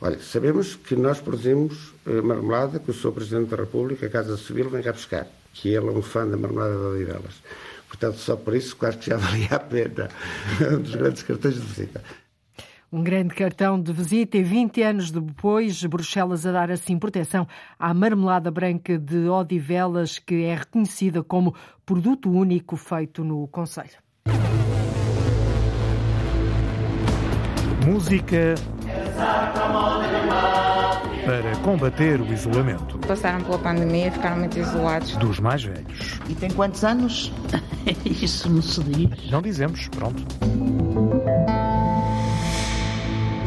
Olha, 0.01 0.19
sabemos 0.19 0.77
que 0.77 0.97
nós 0.97 1.21
produzimos 1.21 1.93
eh, 2.07 2.21
marmelada 2.23 2.79
que 2.79 2.91
o 2.91 2.95
Sr. 2.95 3.13
Presidente 3.13 3.51
da 3.51 3.57
República, 3.57 4.07
a 4.07 4.11
Casa 4.11 4.37
Civil, 4.37 4.71
vem 4.71 4.83
cá 4.83 4.93
buscar, 4.93 5.27
que 5.53 5.69
ele 5.69 5.89
é 5.89 5.91
um 5.91 6.03
fã 6.03 6.27
da 6.27 6.37
marmelada 6.37 6.75
de 6.75 6.85
Odivelas. 6.85 7.35
Portanto, 7.87 8.19
só 8.19 8.37
por 8.37 8.55
isso, 8.55 8.77
quase 8.77 8.99
que 8.99 9.11
já 9.11 9.17
valia 9.19 9.49
a 9.51 9.59
pena. 9.59 10.09
É 10.61 10.75
um 10.75 10.81
dos 10.81 10.95
grandes 10.95 11.23
cartões 11.23 11.55
de 11.55 11.61
visita. 11.61 12.03
Um 12.93 13.05
grande 13.05 13.35
cartão 13.35 13.81
de 13.81 13.93
visita 13.93 14.37
e 14.37 14.43
20 14.43 14.83
anos 14.83 15.11
depois, 15.13 15.85
Bruxelas 15.85 16.45
a 16.45 16.51
dar 16.51 16.73
assim 16.73 16.99
proteção 16.99 17.47
à 17.79 17.95
marmelada 17.95 18.51
branca 18.51 18.99
de 18.99 19.29
Odivelas, 19.29 20.19
que 20.19 20.43
é 20.43 20.57
reconhecida 20.57 21.23
como 21.23 21.55
produto 21.87 22.29
único 22.29 22.77
feito 22.77 23.23
no 23.23 23.47
Conselho. 23.47 23.99
Música 27.87 28.57
para 31.25 31.55
combater 31.63 32.21
o 32.21 32.33
isolamento. 32.33 32.99
Passaram 33.07 33.45
pela 33.45 33.59
pandemia, 33.59 34.11
ficaram 34.11 34.39
muito 34.39 34.59
isolados. 34.59 35.17
Dos 35.17 35.39
mais 35.39 35.63
velhos. 35.63 36.19
E 36.29 36.35
tem 36.35 36.51
quantos 36.51 36.83
anos? 36.83 37.33
Isso 38.05 38.51
não 38.51 38.61
se 38.61 38.83
diz. 38.83 39.31
Não 39.31 39.41
dizemos, 39.41 39.87
pronto. 39.89 40.25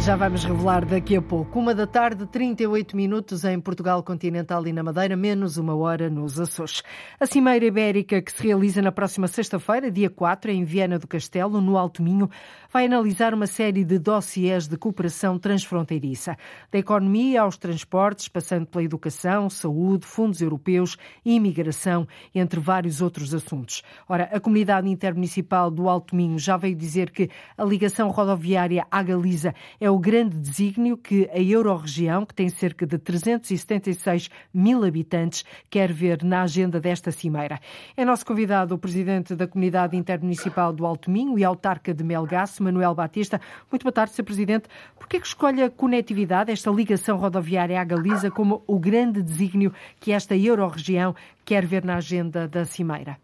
Já 0.06 0.18
vamos 0.18 0.44
revelar 0.44 0.84
daqui 0.84 1.16
a 1.16 1.22
pouco. 1.22 1.58
Uma 1.58 1.74
da 1.74 1.88
tarde, 1.88 2.26
38 2.26 2.94
minutos 2.94 3.46
em 3.46 3.58
Portugal 3.58 4.04
continental 4.04 4.68
e 4.68 4.74
na 4.74 4.84
Madeira, 4.84 5.16
menos 5.16 5.56
uma 5.56 5.74
hora 5.74 6.10
nos 6.10 6.38
Açores. 6.38 6.84
A 7.18 7.26
Cimeira 7.26 7.63
Ibérica, 7.63 8.22
que 8.22 8.30
se 8.30 8.44
realiza 8.46 8.82
na 8.82 8.92
próxima 8.92 9.30
sexta-feira, 9.30 9.89
dia 9.89 10.10
4, 10.10 10.52
em 10.52 10.66
Viena 10.66 11.00
do 11.00 11.08
Castelo, 11.08 11.62
no 11.62 11.78
Alto 11.78 12.04
Minho, 12.04 12.30
vai 12.70 12.86
analisar 12.86 13.34
uma 13.34 13.48
série 13.48 13.86
de 13.86 13.98
dossiês 13.98 14.68
de 14.68 14.76
cooperação 14.76 15.39
transfronteiriça, 15.39 16.36
da 16.70 16.80
economia 16.80 17.44
aos 17.44 17.56
transportes, 17.56 18.28
passando 18.28 18.66
pela 18.66 18.84
educação, 18.84 19.50
saúde, 19.50 20.06
fundos 20.06 20.42
europeus 20.42 20.98
e 21.24 21.36
imigração, 21.36 22.06
entre 22.36 22.60
vários 22.60 23.00
outros 23.00 23.34
assuntos. 23.34 23.82
Ora, 24.10 24.26
a 24.34 24.39
comunidade 24.42 24.89
intermunicipal 24.89 25.72
do 25.72 25.88
Alto 25.88 26.13
Minho 26.13 26.38
já 26.38 26.58
veio 26.58 26.76
dizer 26.76 27.10
que 27.10 27.30
a 27.58 27.63
ligação 27.63 28.10
rodoviária 28.10 28.86
à 28.92 29.02
Galiza 29.02 29.56
é 29.80 29.92
o 29.93 29.99
grande 29.99 30.36
desígnio 30.39 30.97
que 30.97 31.29
a 31.32 31.39
Eurorregião, 31.39 32.25
que 32.25 32.34
tem 32.34 32.49
cerca 32.49 32.84
de 32.84 32.97
376 32.97 34.27
mil 34.51 34.84
habitantes, 34.84 35.45
quer 35.69 35.93
ver 35.93 36.23
na 36.23 36.41
agenda 36.41 36.79
desta 36.79 37.12
cimeira. 37.12 37.60
É 37.95 38.03
nosso 38.03 38.25
convidado 38.25 38.73
o 38.73 38.77
presidente 38.79 39.36
da 39.36 39.45
Comunidade 39.45 39.95
Intermunicipal 39.95 40.73
do 40.73 40.84
Alto 40.84 41.12
Minho 41.12 41.38
e 41.38 41.43
autarca 41.43 41.93
de 41.93 42.03
Melgaço, 42.03 42.63
Manuel 42.63 42.95
Batista. 42.95 43.39
Muito 43.71 43.84
boa 43.84 43.91
tarde, 43.91 44.13
Sr. 44.13 44.23
Presidente. 44.23 44.67
Por 44.97 45.08
que, 45.08 45.17
é 45.17 45.19
escolhe 45.19 45.62
a 45.62 45.69
conectividade, 45.69 46.51
esta 46.51 46.71
ligação 46.71 47.17
rodoviária 47.17 47.79
à 47.79 47.84
Galiza, 47.84 48.32
como 48.32 48.63
o 48.65 48.79
grande 48.79 49.21
desígnio 49.21 49.71
que 49.99 50.12
esta 50.12 50.36
Eurorregião 50.36 51.15
quer 51.45 51.67
ver 51.67 51.86
na 51.86 51.97
agenda 51.97 52.47
da 52.47 52.65
cimeira? 52.65 53.19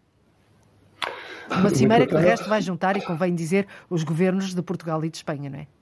Uma 1.50 1.70
cimeira 1.70 2.06
que, 2.06 2.14
de 2.14 2.22
resto, 2.22 2.48
vai 2.48 2.62
juntar, 2.62 2.96
e 2.96 3.02
convém 3.02 3.34
dizer, 3.34 3.66
os 3.88 4.04
governos 4.04 4.54
de 4.54 4.62
Portugal 4.62 5.04
e 5.04 5.10
de 5.10 5.16
Espanha, 5.16 5.50
não 5.50 5.58
é? 5.58 5.79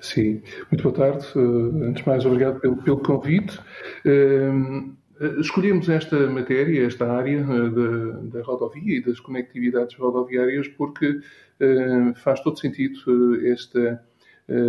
Sim, 0.00 0.42
muito 0.70 0.82
boa 0.82 0.94
tarde. 0.94 1.26
Uh, 1.36 1.84
antes 1.84 2.02
de 2.02 2.08
mais, 2.08 2.24
obrigado 2.24 2.60
pelo, 2.60 2.76
pelo 2.76 2.98
convite. 2.98 3.58
Uh, 4.04 4.94
Escolhemos 5.38 5.88
esta 5.88 6.26
matéria, 6.26 6.84
esta 6.84 7.10
área 7.10 7.40
da, 7.44 8.38
da 8.38 8.42
rodovia 8.42 8.98
e 8.98 9.00
das 9.00 9.20
conectividades 9.20 9.94
rodoviárias 9.96 10.66
porque 10.66 11.20
faz 12.16 12.40
todo 12.40 12.58
sentido 12.58 13.46
esta 13.46 14.04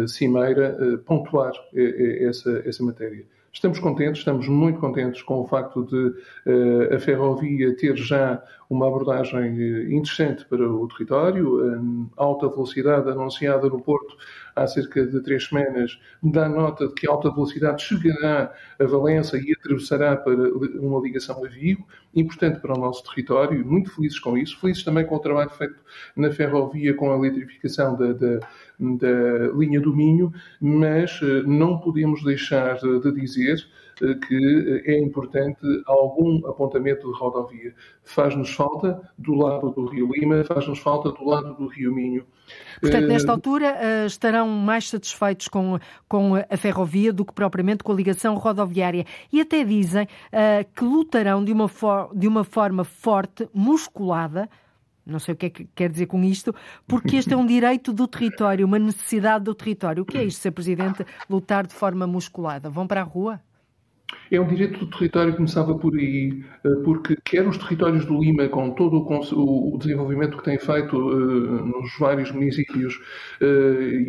cimeira 0.08 1.02
pontuar 1.04 1.52
essa, 1.74 2.62
essa 2.64 2.84
matéria. 2.84 3.26
Estamos 3.56 3.80
contentes, 3.80 4.20
estamos 4.20 4.50
muito 4.50 4.82
contentes 4.82 5.22
com 5.22 5.40
o 5.40 5.48
facto 5.48 5.86
de 5.86 5.96
uh, 5.96 6.94
a 6.94 7.00
ferrovia 7.00 7.74
ter 7.78 7.96
já 7.96 8.44
uma 8.70 8.86
abordagem 8.86 9.58
eh, 9.58 9.94
interessante 9.94 10.44
para 10.46 10.70
o 10.70 10.86
território, 10.90 12.12
a 12.18 12.24
alta 12.24 12.50
velocidade 12.50 13.10
anunciada 13.10 13.70
no 13.70 13.80
Porto 13.80 14.18
há 14.56 14.66
cerca 14.68 15.06
de 15.06 15.20
três 15.22 15.48
semanas 15.48 16.00
dá 16.24 16.48
nota 16.48 16.88
de 16.88 16.94
que 16.94 17.08
a 17.08 17.12
alta 17.12 17.30
velocidade 17.30 17.84
chegará 17.84 18.54
a 18.80 18.84
Valença 18.86 19.38
e 19.38 19.52
atravessará 19.52 20.16
para 20.16 20.34
uma 20.80 21.00
ligação 21.02 21.44
a 21.44 21.48
Vigo, 21.48 21.86
importante 22.16 22.60
para 22.60 22.74
o 22.74 22.80
nosso 22.80 23.04
território, 23.04 23.66
muito 23.66 23.94
felizes 23.94 24.20
com 24.20 24.38
isso, 24.38 24.60
felizes 24.60 24.84
também 24.84 25.06
com 25.06 25.16
o 25.16 25.20
trabalho 25.20 25.50
feito 25.50 25.76
na 26.16 26.32
ferrovia 26.32 26.94
com 26.94 27.12
a 27.12 27.18
eletrificação 27.18 27.96
da, 27.96 28.14
da, 28.14 28.40
da 28.80 29.54
linha 29.54 29.82
do 29.82 29.96
Minho, 29.96 30.32
mas 30.62 31.20
eh, 31.22 31.44
não 31.46 31.80
podemos 31.80 32.24
deixar 32.24 32.78
de 32.78 33.12
dizer 33.12 33.58
eh, 33.58 33.85
que 33.96 34.84
é 34.86 35.00
importante 35.00 35.62
algum 35.86 36.46
apontamento 36.48 37.12
de 37.12 37.18
rodovia. 37.18 37.74
Faz-nos 38.04 38.52
falta 38.54 39.02
do 39.18 39.34
lado 39.34 39.72
do 39.72 39.86
Rio 39.86 40.12
Lima, 40.12 40.44
faz-nos 40.44 40.80
falta 40.80 41.12
do 41.12 41.26
lado 41.26 41.56
do 41.56 41.68
Rio 41.68 41.94
Minho. 41.94 42.26
Portanto, 42.82 43.08
nesta 43.08 43.32
eh, 43.32 43.32
altura 43.32 43.68
eh, 43.68 44.06
estarão 44.06 44.48
mais 44.48 44.90
satisfeitos 44.90 45.48
com, 45.48 45.80
com 46.08 46.36
a 46.36 46.58
ferrovia 46.58 47.12
do 47.14 47.26
que 47.26 47.34
propriamente 47.34 47.84
com 47.84 47.92
a 47.92 47.96
ligação 47.96 48.36
rodoviária. 48.36 49.06
E 49.32 49.42
até 49.42 49.64
dizem 49.64 50.08
que 50.76 50.84
lutarão 50.84 51.44
de 51.44 51.52
uma, 51.52 51.68
for, 51.68 52.10
de 52.14 52.28
uma 52.28 52.44
forma 52.44 52.84
forte, 52.84 53.48
musculada, 53.54 54.50
não 55.06 55.20
sei 55.20 55.34
o 55.34 55.38
que 55.38 55.46
é 55.46 55.50
que 55.50 55.66
quer 55.76 55.90
dizer 55.90 56.08
com 56.08 56.24
isto, 56.24 56.54
porque 56.88 57.18
este 57.18 57.34
é 57.34 57.38
um 57.38 57.46
direito 57.48 57.94
do 57.94 58.08
território, 58.08 58.66
uma 58.66 58.80
necessidade 58.80 59.44
do 59.44 59.54
território. 59.54 60.04
O 60.04 60.06
que 60.06 60.18
é 60.18 60.24
isto, 60.24 60.42
Sr. 60.42 60.52
Presidente, 60.52 61.06
lutar 61.30 61.68
de 61.68 61.74
forma 61.74 62.08
musculada? 62.08 62.70
Vão 62.70 62.88
para 62.88 63.02
a 63.02 63.04
rua? 63.04 63.40
É 64.32 64.40
um 64.40 64.48
direito 64.48 64.80
do 64.80 64.88
território 64.88 65.32
que 65.32 65.38
começava 65.38 65.76
por 65.78 65.96
aí, 65.96 66.44
eh, 66.64 66.70
porque 66.84 67.16
quer 67.24 67.48
os 67.48 67.58
territórios 67.58 68.06
do 68.06 68.20
Lima, 68.20 68.48
com 68.48 68.72
todo 68.72 68.98
o 68.98 69.78
desenvolvimento 69.78 70.38
que 70.38 70.44
tem 70.44 70.58
feito 70.58 70.96
eh, 70.96 71.64
nos 71.64 71.98
vários 72.00 72.32
municípios, 72.32 73.00
eh, 73.40 73.46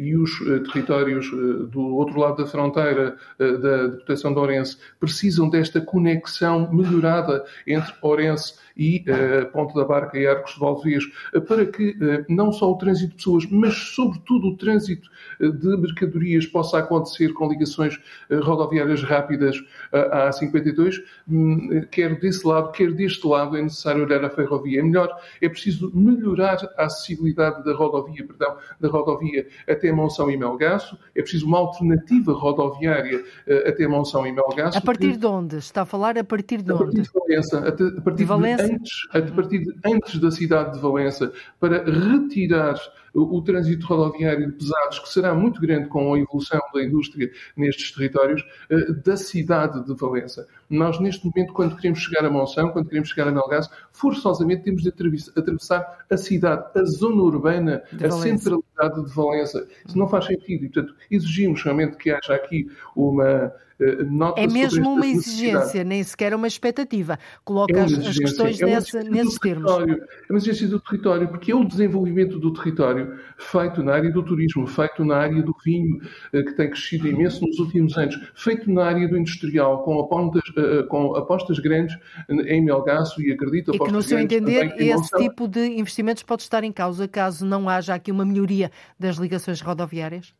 e 0.02 0.16
os 0.16 0.38
territórios 0.72 1.30
do 1.70 1.96
outro 1.96 2.18
lado 2.18 2.36
da 2.42 2.46
fronteira 2.46 3.16
da 3.38 3.86
Deputação 3.88 4.32
de 4.32 4.38
Orense, 4.38 4.76
precisam 4.98 5.48
desta 5.48 5.80
conexão 5.80 6.72
melhorada 6.72 7.44
entre 7.66 7.92
Orense 8.02 8.54
e 8.76 9.04
Ponte 9.52 9.74
da 9.74 9.84
Barca 9.84 10.18
e 10.18 10.26
Arcos 10.26 10.54
de 10.54 10.60
Valvez, 10.60 11.04
para 11.48 11.64
que 11.66 11.96
não 12.28 12.52
só 12.52 12.70
o 12.70 12.76
trânsito 12.76 13.10
de 13.10 13.16
pessoas, 13.16 13.46
mas 13.50 13.74
sobretudo 13.74 14.48
o 14.48 14.56
trânsito 14.56 15.08
de 15.40 15.76
mercadorias 15.76 16.46
possa 16.46 16.78
acontecer 16.78 17.32
com 17.32 17.48
ligações 17.48 17.98
rodoviárias 18.30 19.02
rápidas 19.02 19.62
a 19.92 20.32
52, 20.32 21.02
hum, 21.28 21.82
quer 21.90 22.18
desse 22.18 22.46
lado, 22.46 22.72
quer 22.72 22.92
deste 22.92 23.26
lado, 23.26 23.56
é 23.56 23.62
necessário 23.62 24.04
olhar 24.04 24.24
a 24.24 24.30
ferrovia. 24.30 24.80
É 24.80 24.82
melhor, 24.82 25.08
é 25.40 25.48
preciso 25.48 25.90
melhorar 25.94 26.58
a 26.76 26.84
acessibilidade 26.84 27.64
da 27.64 27.74
rodovia, 27.74 28.26
perdão, 28.26 28.56
da 28.80 28.88
rodovia 28.88 29.46
até 29.68 29.92
Monção 29.92 30.30
e 30.30 30.36
Melgaço, 30.36 30.98
é 31.14 31.22
preciso 31.22 31.46
uma 31.46 31.58
alternativa 31.58 32.32
rodoviária 32.32 33.24
eh, 33.46 33.68
até 33.68 33.86
Monção 33.86 34.26
e 34.26 34.32
Melgaço. 34.32 34.78
A 34.78 34.80
partir 34.80 35.12
que... 35.12 35.18
de 35.18 35.26
onde? 35.26 35.56
Está 35.56 35.82
a 35.82 35.86
falar 35.86 36.18
a 36.18 36.24
partir 36.24 36.62
de 36.62 36.70
a 36.70 36.74
onde? 36.74 36.84
Partir 36.84 37.02
de 37.02 37.10
Valença, 37.12 37.58
a, 37.58 38.02
partir 38.02 38.18
de, 38.18 38.24
Valença? 38.24 38.66
De 38.66 38.74
antes, 38.74 38.92
a 39.10 39.22
partir 39.22 39.58
de 39.60 39.74
antes 39.84 40.18
da 40.20 40.30
cidade 40.30 40.74
de 40.74 40.80
Valença, 40.80 41.32
para 41.60 41.84
retirar 41.84 42.76
o, 43.16 43.38
o 43.38 43.42
trânsito 43.42 43.86
rodoviário 43.86 44.46
de 44.46 44.52
pesados, 44.52 44.98
que 44.98 45.08
será 45.08 45.34
muito 45.34 45.60
grande 45.60 45.88
com 45.88 46.14
a 46.14 46.18
evolução 46.18 46.60
da 46.72 46.82
indústria 46.82 47.30
nestes 47.56 47.90
territórios, 47.92 48.44
eh, 48.70 48.92
da 48.92 49.16
cidade 49.16 49.84
de 49.84 49.94
Valença. 49.94 50.46
Nós, 50.68 50.98
neste 51.00 51.24
momento, 51.24 51.52
quando 51.52 51.76
queremos 51.76 52.00
chegar 52.00 52.24
a 52.24 52.30
Monção, 52.30 52.70
quando 52.70 52.88
queremos 52.88 53.08
chegar 53.08 53.28
a 53.28 53.32
Melgaço, 53.32 53.70
forçosamente 53.92 54.64
temos 54.64 54.82
de 54.82 54.88
atravessar 54.88 56.04
a 56.10 56.16
cidade, 56.16 56.66
a 56.74 56.84
zona 56.84 57.22
urbana, 57.22 57.82
a 58.02 58.10
centralidade 58.10 59.04
de 59.04 59.14
Valença. 59.14 59.66
Isso 59.86 59.98
não 59.98 60.08
faz 60.08 60.26
sentido 60.26 60.64
e, 60.64 60.68
portanto, 60.68 60.94
exigimos 61.10 61.62
realmente 61.62 61.96
que 61.96 62.10
haja 62.10 62.34
aqui 62.34 62.68
uma 62.94 63.52
eh, 63.78 64.02
nota 64.04 64.40
É 64.40 64.46
mesmo 64.46 64.90
uma 64.90 65.06
exigência, 65.06 65.84
nem 65.84 66.02
sequer 66.02 66.34
uma 66.34 66.46
expectativa. 66.46 67.18
Coloca 67.44 67.78
é 67.78 67.82
as, 67.82 67.92
as, 67.92 68.18
questões 68.18 68.60
é 68.60 68.66
nesses 69.04 69.38
termos. 69.38 69.70
É 69.70 70.32
uma 70.32 70.38
exigência 70.38 70.68
do 70.68 70.80
território, 70.80 71.28
porque 71.28 71.52
é 71.52 71.54
o 71.54 71.64
desenvolvimento 71.64 72.38
do 72.38 72.52
território 72.52 73.18
feito 73.36 73.82
na 73.82 73.94
área 73.94 74.10
do 74.10 74.22
turismo, 74.22 74.66
feito 74.66 75.04
na 75.04 75.16
área 75.16 75.42
do 75.42 75.54
vinho, 75.64 76.00
eh, 76.32 76.42
que 76.42 76.52
tem 76.52 76.70
crescido 76.70 77.06
imenso 77.06 77.44
nos 77.44 77.58
últimos 77.58 77.96
anos, 77.98 78.18
feito 78.34 78.70
na 78.70 78.86
área 78.86 79.06
do 79.08 79.16
industrial, 79.16 79.84
com 79.84 80.00
apostas, 80.00 80.42
eh, 80.55 80.55
com 80.88 81.14
apostas 81.14 81.58
grandes 81.58 81.96
em 82.28 82.64
Melgaço 82.64 83.20
e 83.20 83.32
acredito... 83.32 83.74
E 83.74 83.78
que, 83.78 83.92
no 83.92 84.02
seu 84.02 84.18
entender, 84.18 84.74
esse 84.78 85.10
tipo 85.18 85.46
de 85.46 85.66
investimentos 85.78 86.22
pode 86.22 86.42
estar 86.42 86.64
em 86.64 86.72
causa 86.72 87.06
caso 87.06 87.44
não 87.44 87.68
haja 87.68 87.94
aqui 87.94 88.10
uma 88.10 88.24
melhoria 88.24 88.70
das 88.98 89.16
ligações 89.16 89.60
rodoviárias? 89.60 90.34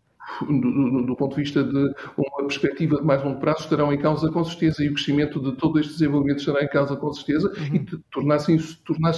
Do, 0.49 1.07
do, 1.07 1.17
ponto 1.17 1.37
de 1.37 1.43
vista 1.43 1.63
de 1.63 1.95
uma 2.17 2.47
perspectiva 2.47 2.97
de 2.97 3.05
mais 3.05 3.23
longo 3.23 3.41
prazo, 3.41 3.61
estarão 3.61 3.93
em 3.93 3.99
causa 3.99 4.31
com 4.31 4.45
certeza 4.45 4.83
e 4.85 4.89
o 4.89 4.95
crescimento 4.95 5.41
de 5.41 5.53
todo 5.57 5.79
este 5.79 5.93
desenvolvimento 5.93 6.39
estará 6.41 6.63
em 6.63 6.69
causa 6.69 6.97
com 6.97 7.13
certeza 7.13 7.49
uhum. 7.49 7.75
e 7.75 7.87
tornar-se 8.11 8.77
tornar 8.85 9.15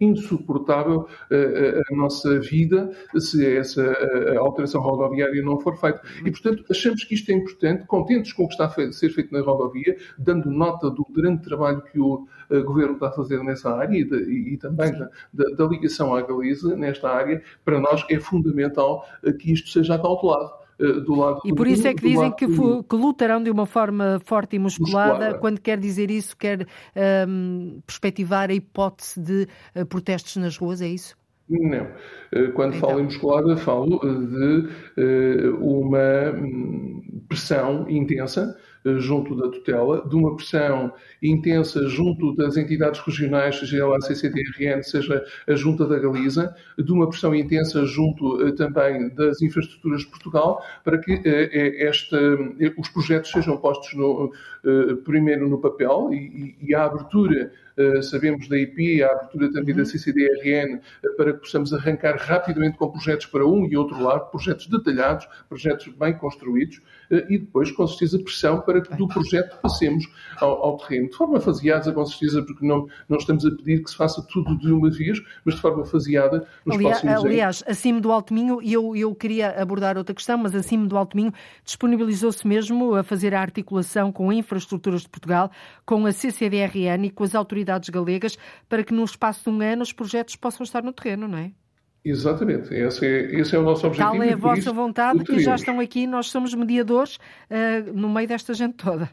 insuportável 0.00 1.00
uh, 1.00 1.92
a 1.92 1.96
nossa 1.96 2.40
vida 2.40 2.90
se 3.18 3.46
essa 3.56 3.82
uh, 3.82 4.38
alteração 4.38 4.80
rodoviária 4.80 5.42
não 5.42 5.60
for 5.60 5.76
feita. 5.76 6.00
Uhum. 6.20 6.28
E, 6.28 6.30
portanto, 6.30 6.64
achamos 6.70 7.04
que 7.04 7.14
isto 7.14 7.30
é 7.30 7.34
importante, 7.34 7.86
contentes 7.86 8.32
com 8.32 8.44
o 8.44 8.48
que 8.48 8.54
está 8.54 8.66
a 8.66 8.92
ser 8.92 9.10
feito 9.10 9.32
na 9.32 9.40
rodovia, 9.40 9.96
dando 10.18 10.50
nota 10.50 10.90
do 10.90 11.04
grande 11.10 11.42
trabalho 11.42 11.82
que 11.82 11.98
o 11.98 12.26
uh, 12.52 12.64
Governo 12.64 12.94
está 12.94 13.08
a 13.08 13.12
fazer 13.12 13.42
nessa 13.42 13.74
área 13.74 13.96
e, 13.96 14.04
de, 14.04 14.16
e, 14.16 14.54
e 14.54 14.56
também 14.56 14.92
da, 14.92 15.08
da, 15.32 15.44
da, 15.56 15.64
ligação 15.66 16.14
à 16.14 16.22
Galiza 16.22 16.76
nesta 16.76 17.08
área, 17.10 17.42
para 17.64 17.80
nós 17.80 18.04
é 18.10 18.18
fundamental 18.18 19.04
que 19.38 19.52
isto 19.52 19.68
seja 19.70 19.98
cautelado. 19.98 20.62
Eh, 20.80 21.00
do 21.00 21.14
lado 21.14 21.40
E 21.44 21.54
por 21.54 21.66
isso 21.66 21.86
é 21.86 21.94
que 21.94 22.02
dizem 22.02 22.32
que, 22.32 22.46
que, 22.46 22.96
lutarão 22.96 23.42
de 23.42 23.50
uma 23.50 23.66
forma 23.66 24.20
forte 24.24 24.56
e 24.56 24.58
musculada. 24.58 25.12
musculada. 25.12 25.38
Quando 25.38 25.60
quer 25.60 25.78
dizer 25.78 26.10
isso, 26.10 26.36
quer 26.36 26.62
um, 26.62 26.66
ehm, 26.96 27.80
perspectivar 27.86 28.50
a 28.50 28.54
hipótese 28.54 29.20
de 29.20 29.48
uh, 29.76 29.86
protestos 29.86 30.36
nas 30.36 30.56
ruas, 30.56 30.80
é 30.80 30.88
isso? 30.88 31.16
Não. 31.48 31.86
Eh, 32.32 32.48
quando 32.54 32.76
então. 32.76 32.88
falo 32.88 33.00
em 33.00 33.04
musculada, 33.04 33.56
falo 33.56 33.98
de 34.00 34.68
uh, 34.98 35.56
uma 35.60 36.30
hum, 36.38 37.02
pressão 37.28 37.88
intensa 37.88 38.56
eh, 38.56 38.71
junto 38.98 39.36
da 39.36 39.48
tutela, 39.48 40.06
de 40.08 40.16
uma 40.16 40.34
pressão 40.34 40.92
intensa 41.22 41.88
junto 41.88 42.34
das 42.34 42.56
entidades 42.56 43.00
regionais, 43.00 43.58
seja 43.58 43.86
a 43.86 44.00
CCDRN, 44.00 44.82
seja 44.82 45.24
a 45.46 45.54
Junta 45.54 45.86
da 45.86 45.98
Galiza, 45.98 46.54
de 46.76 46.92
uma 46.92 47.08
pressão 47.08 47.34
intensa 47.34 47.84
junto 47.86 48.46
eh, 48.46 48.52
também 48.52 49.08
das 49.14 49.40
infraestruturas 49.40 50.00
de 50.00 50.08
Portugal, 50.08 50.62
para 50.84 50.98
que 50.98 51.20
eh, 51.24 51.86
esta, 51.86 52.18
os 52.76 52.88
projetos 52.88 53.30
sejam 53.30 53.56
postos 53.56 53.94
no, 53.94 54.32
primeiro 55.04 55.48
no 55.48 55.58
papel 55.58 56.10
e, 56.12 56.56
e 56.60 56.74
a 56.74 56.84
abertura 56.84 57.52
sabemos 58.02 58.48
da 58.48 58.58
IP, 58.58 59.02
a 59.02 59.10
abertura 59.10 59.50
também 59.50 59.74
da 59.74 59.80
uhum. 59.80 59.86
CCDRN, 59.86 60.80
para 61.16 61.32
que 61.32 61.40
possamos 61.40 61.72
arrancar 61.72 62.16
rapidamente 62.16 62.76
com 62.76 62.90
projetos 62.90 63.26
para 63.26 63.46
um 63.46 63.66
e 63.66 63.76
outro 63.76 64.00
lado, 64.02 64.30
projetos 64.30 64.66
detalhados, 64.66 65.26
projetos 65.48 65.88
bem 65.88 66.12
construídos, 66.12 66.80
e 67.10 67.38
depois, 67.38 67.70
com 67.70 67.86
certeza, 67.86 68.18
pressão 68.18 68.60
para 68.60 68.71
que 68.80 68.96
do 68.96 69.08
projeto 69.08 69.58
passemos 69.60 70.08
ao, 70.40 70.50
ao 70.64 70.76
terreno. 70.78 71.08
De 71.08 71.16
forma 71.16 71.40
faseada, 71.40 71.92
com 71.92 72.04
certeza, 72.06 72.42
porque 72.42 72.66
não, 72.66 72.86
não 73.08 73.18
estamos 73.18 73.44
a 73.44 73.50
pedir 73.50 73.82
que 73.82 73.90
se 73.90 73.96
faça 73.96 74.24
tudo 74.30 74.56
de 74.58 74.72
uma 74.72 74.90
vez, 74.90 75.20
mas 75.44 75.54
de 75.54 75.60
forma 75.60 75.84
faseada 75.84 76.46
nos 76.64 76.76
aliás, 76.76 77.00
próximos 77.00 77.14
anos. 77.14 77.24
Aliás, 77.24 77.64
acima 77.66 78.00
do 78.00 78.12
Alto 78.12 78.32
Minho, 78.32 78.62
e 78.62 78.72
eu, 78.72 78.96
eu 78.96 79.14
queria 79.14 79.50
abordar 79.60 79.98
outra 79.98 80.14
questão, 80.14 80.38
mas 80.38 80.54
acima 80.54 80.86
do 80.86 80.96
Alto 80.96 81.16
Minho 81.16 81.32
disponibilizou-se 81.64 82.46
mesmo 82.46 82.94
a 82.94 83.02
fazer 83.02 83.34
a 83.34 83.40
articulação 83.40 84.12
com 84.12 84.32
Infraestruturas 84.32 85.02
de 85.02 85.08
Portugal, 85.08 85.50
com 85.84 86.06
a 86.06 86.12
CCDRN 86.12 87.06
e 87.06 87.10
com 87.10 87.24
as 87.24 87.34
autoridades 87.34 87.88
galegas, 87.88 88.38
para 88.68 88.84
que 88.84 88.94
no 88.94 89.04
espaço 89.04 89.44
de 89.44 89.50
um 89.50 89.60
ano 89.60 89.82
os 89.82 89.92
projetos 89.92 90.36
possam 90.36 90.64
estar 90.64 90.82
no 90.82 90.92
terreno, 90.92 91.28
não 91.28 91.38
é? 91.38 91.52
Exatamente, 92.04 92.74
esse 92.74 93.06
é, 93.06 93.40
esse 93.40 93.54
é 93.54 93.58
o 93.58 93.62
nosso 93.62 93.86
objetivo. 93.86 94.12
Tal 94.12 94.22
é 94.22 94.32
a 94.32 94.36
vossa 94.36 94.72
vontade, 94.72 95.22
que 95.24 95.38
já 95.38 95.54
estão 95.54 95.78
aqui, 95.78 96.06
nós 96.06 96.26
somos 96.26 96.52
mediadores 96.52 97.16
uh, 97.16 97.92
no 97.94 98.08
meio 98.08 98.26
desta 98.26 98.52
gente 98.54 98.74
toda. 98.74 99.08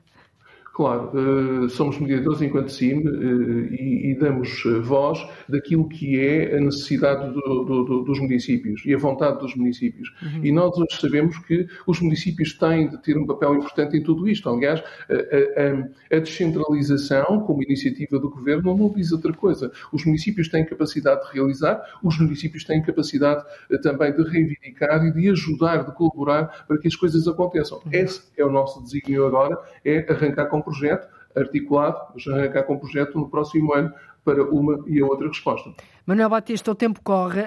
Claro, 0.79 1.11
eh, 1.13 1.67
somos 1.67 1.99
mediadores 1.99 2.41
enquanto 2.41 2.71
CIM 2.71 3.03
eh, 3.05 4.11
e, 4.11 4.17
damos 4.17 4.63
eh, 4.65 4.79
voz 4.79 5.19
daquilo 5.49 5.89
que 5.89 6.17
é 6.17 6.55
a 6.55 6.61
necessidade 6.61 7.33
do, 7.33 7.65
do, 7.65 8.03
dos 8.05 8.17
municípios 8.17 8.85
e 8.85 8.95
a 8.95 8.97
vontade 8.97 9.39
dos 9.39 9.53
municípios. 9.55 10.07
Uhum. 10.21 10.39
E 10.41 10.53
nós 10.53 10.77
hoje 10.77 10.97
sabemos 11.01 11.37
que 11.39 11.67
os 11.85 11.99
municípios 11.99 12.53
têm 12.53 12.87
de 12.87 12.97
ter 13.03 13.17
um 13.17 13.27
papel 13.27 13.55
importante 13.55 13.97
em 13.97 14.01
tudo 14.01 14.25
isto. 14.29 14.47
Aliás, 14.49 14.81
a, 15.09 16.13
a, 16.13 16.15
a 16.15 16.19
descentralização, 16.21 17.41
como 17.41 17.61
iniciativa 17.61 18.17
do 18.17 18.29
Governo, 18.29 18.73
não 18.73 18.89
diz 18.93 19.11
outra 19.11 19.33
coisa. 19.33 19.69
Os 19.91 20.05
municípios 20.05 20.47
têm 20.47 20.65
capacidade 20.65 21.27
de 21.27 21.33
realizar, 21.33 21.83
os 22.01 22.17
municípios 22.17 22.63
têm 22.63 22.81
capacidade 22.81 23.43
também 23.83 24.13
de 24.13 24.23
reivindicar 24.23 25.05
e 25.05 25.11
de 25.11 25.29
ajudar, 25.29 25.83
de 25.83 25.93
colaborar 25.93 26.65
para 26.65 26.77
que 26.77 26.87
as 26.87 26.95
coisas 26.95 27.27
aconteçam. 27.27 27.79
Uhum. 27.79 27.91
Esse 27.91 28.21
é 28.37 28.45
o 28.45 28.49
nosso 28.49 28.81
desígnio 28.81 29.27
agora, 29.27 29.59
é 29.83 30.09
arrancar 30.09 30.45
com 30.45 30.68
projeto 30.69 31.07
articulado, 31.35 31.97
já 32.17 32.35
arrancar 32.35 32.63
com 32.63 32.77
projeto 32.77 33.17
no 33.17 33.29
próximo 33.29 33.73
ano 33.73 33.91
para 34.23 34.43
uma 34.43 34.83
e 34.87 35.01
a 35.01 35.05
outra 35.05 35.27
resposta. 35.27 35.71
Manuel 36.09 36.29
Batista, 36.29 36.71
o 36.71 36.73
tempo 36.75 37.01
corre. 37.03 37.39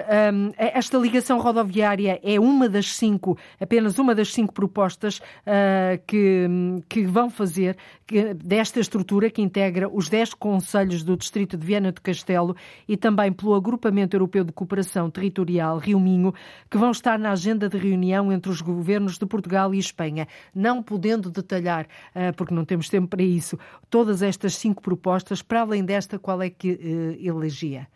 esta 0.57 0.97
ligação 0.97 1.37
rodoviária 1.37 2.17
é 2.23 2.39
uma 2.39 2.69
das 2.69 2.95
cinco, 2.95 3.37
apenas 3.59 3.99
uma 3.99 4.15
das 4.15 4.31
cinco 4.31 4.53
propostas 4.53 5.17
uh, 5.17 6.01
que, 6.07 6.47
que 6.87 7.05
vão 7.05 7.29
fazer 7.29 7.75
que, 8.07 8.33
desta 8.33 8.79
estrutura 8.79 9.29
que 9.29 9.41
integra 9.41 9.89
os 9.89 10.07
dez 10.07 10.33
conselhos 10.33 11.03
do 11.03 11.17
Distrito 11.17 11.57
de 11.57 11.67
Viana 11.67 11.91
do 11.91 11.99
Castelo 12.01 12.55
e 12.87 12.95
também 12.95 13.33
pelo 13.33 13.53
Agrupamento 13.53 14.15
Europeu 14.15 14.45
de 14.45 14.53
Cooperação 14.53 15.09
Territorial 15.09 15.77
Rio 15.77 15.99
Minho, 15.99 16.33
que 16.71 16.77
vão 16.77 16.91
estar 16.91 17.19
na 17.19 17.31
agenda 17.31 17.67
de 17.67 17.77
reunião 17.77 18.31
entre 18.31 18.49
os 18.49 18.61
governos 18.61 19.17
de 19.17 19.25
Portugal 19.25 19.75
e 19.75 19.77
Espanha. 19.77 20.25
Não 20.55 20.81
podendo 20.81 21.29
detalhar, 21.29 21.83
uh, 22.15 22.33
porque 22.37 22.53
não 22.53 22.63
temos 22.63 22.87
tempo 22.87 23.09
para 23.09 23.23
isso, 23.23 23.59
todas 23.89 24.21
estas 24.21 24.55
cinco 24.55 24.81
propostas, 24.81 25.41
para 25.41 25.59
além 25.59 25.83
desta, 25.83 26.17
qual 26.17 26.41
é 26.41 26.49
que 26.49 26.71
uh, 26.71 27.27
elegia? 27.27 27.89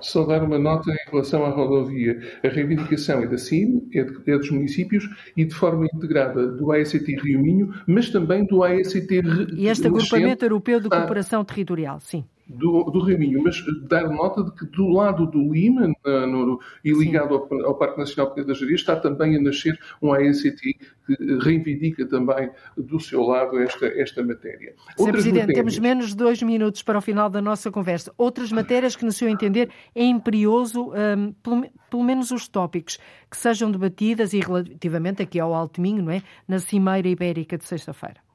Só 0.00 0.24
dar 0.24 0.42
uma 0.42 0.58
nota 0.58 0.90
em 0.90 1.10
relação 1.10 1.44
à 1.44 1.50
rodovia. 1.50 2.18
A 2.42 2.48
reivindicação 2.48 3.20
é 3.20 3.26
da 3.26 3.36
CIM, 3.36 3.88
é, 3.92 4.04
de, 4.04 4.30
é 4.30 4.38
dos 4.38 4.50
municípios 4.50 5.04
e 5.36 5.44
de 5.44 5.54
forma 5.54 5.86
integrada 5.92 6.46
do 6.46 6.72
AECT 6.72 7.16
Rio 7.16 7.40
Minho, 7.40 7.74
mas 7.86 8.10
também 8.10 8.44
do 8.46 8.62
AECT 8.62 9.22
E 9.56 9.68
este 9.68 9.86
agrupamento 9.86 10.44
europeu 10.44 10.80
de 10.80 10.88
cooperação 10.88 11.44
territorial, 11.44 12.00
sim 12.00 12.24
do, 12.48 12.84
do 12.84 13.00
Rio 13.00 13.18
Minho, 13.18 13.42
mas 13.42 13.62
dar 13.82 14.08
nota 14.08 14.44
de 14.44 14.52
que 14.52 14.66
do 14.66 14.88
lado 14.88 15.26
do 15.26 15.52
Lima 15.52 15.92
na, 16.04 16.26
no, 16.26 16.60
e 16.84 16.92
ligado 16.92 17.34
ao, 17.34 17.66
ao, 17.66 17.74
Parque 17.74 17.98
Nacional 17.98 18.32
Penha 18.32 18.46
da 18.46 18.54
Jaria 18.54 18.76
está 18.76 18.94
também 18.96 19.36
a 19.36 19.40
nascer 19.40 19.78
um 20.00 20.12
ANCT 20.12 20.60
que 21.06 21.38
reivindica 21.42 22.06
também 22.06 22.50
do 22.76 23.00
seu 23.00 23.22
lado 23.22 23.58
esta, 23.58 23.86
esta 23.86 24.22
matéria. 24.22 24.74
Sr. 24.96 25.12
Presidente, 25.12 25.40
matérias... 25.40 25.56
temos 25.56 25.78
menos 25.78 26.08
de 26.08 26.16
dois 26.16 26.42
minutos 26.42 26.82
para 26.82 26.98
o 26.98 27.00
final 27.00 27.28
da 27.28 27.42
nossa 27.42 27.70
conversa. 27.70 28.12
Outras 28.16 28.52
matérias 28.52 28.94
que, 28.94 29.04
no 29.04 29.12
seu 29.12 29.28
entender, 29.28 29.70
é 29.94 30.04
imperioso, 30.04 30.92
um, 30.92 31.32
pelo, 31.42 31.66
pelo, 31.90 32.04
menos 32.04 32.30
os 32.30 32.48
tópicos, 32.48 32.98
que 33.30 33.36
sejam 33.36 33.70
debatidas 33.70 34.32
e 34.32 34.40
relativamente 34.40 35.22
aqui 35.22 35.40
ao 35.40 35.52
Alto 35.52 35.80
Minho, 35.80 36.02
não 36.02 36.12
é? 36.12 36.22
na 36.46 36.58
Cimeira 36.58 37.08
Ibérica 37.08 37.58
de 37.58 37.64
sexta-feira. 37.64 38.25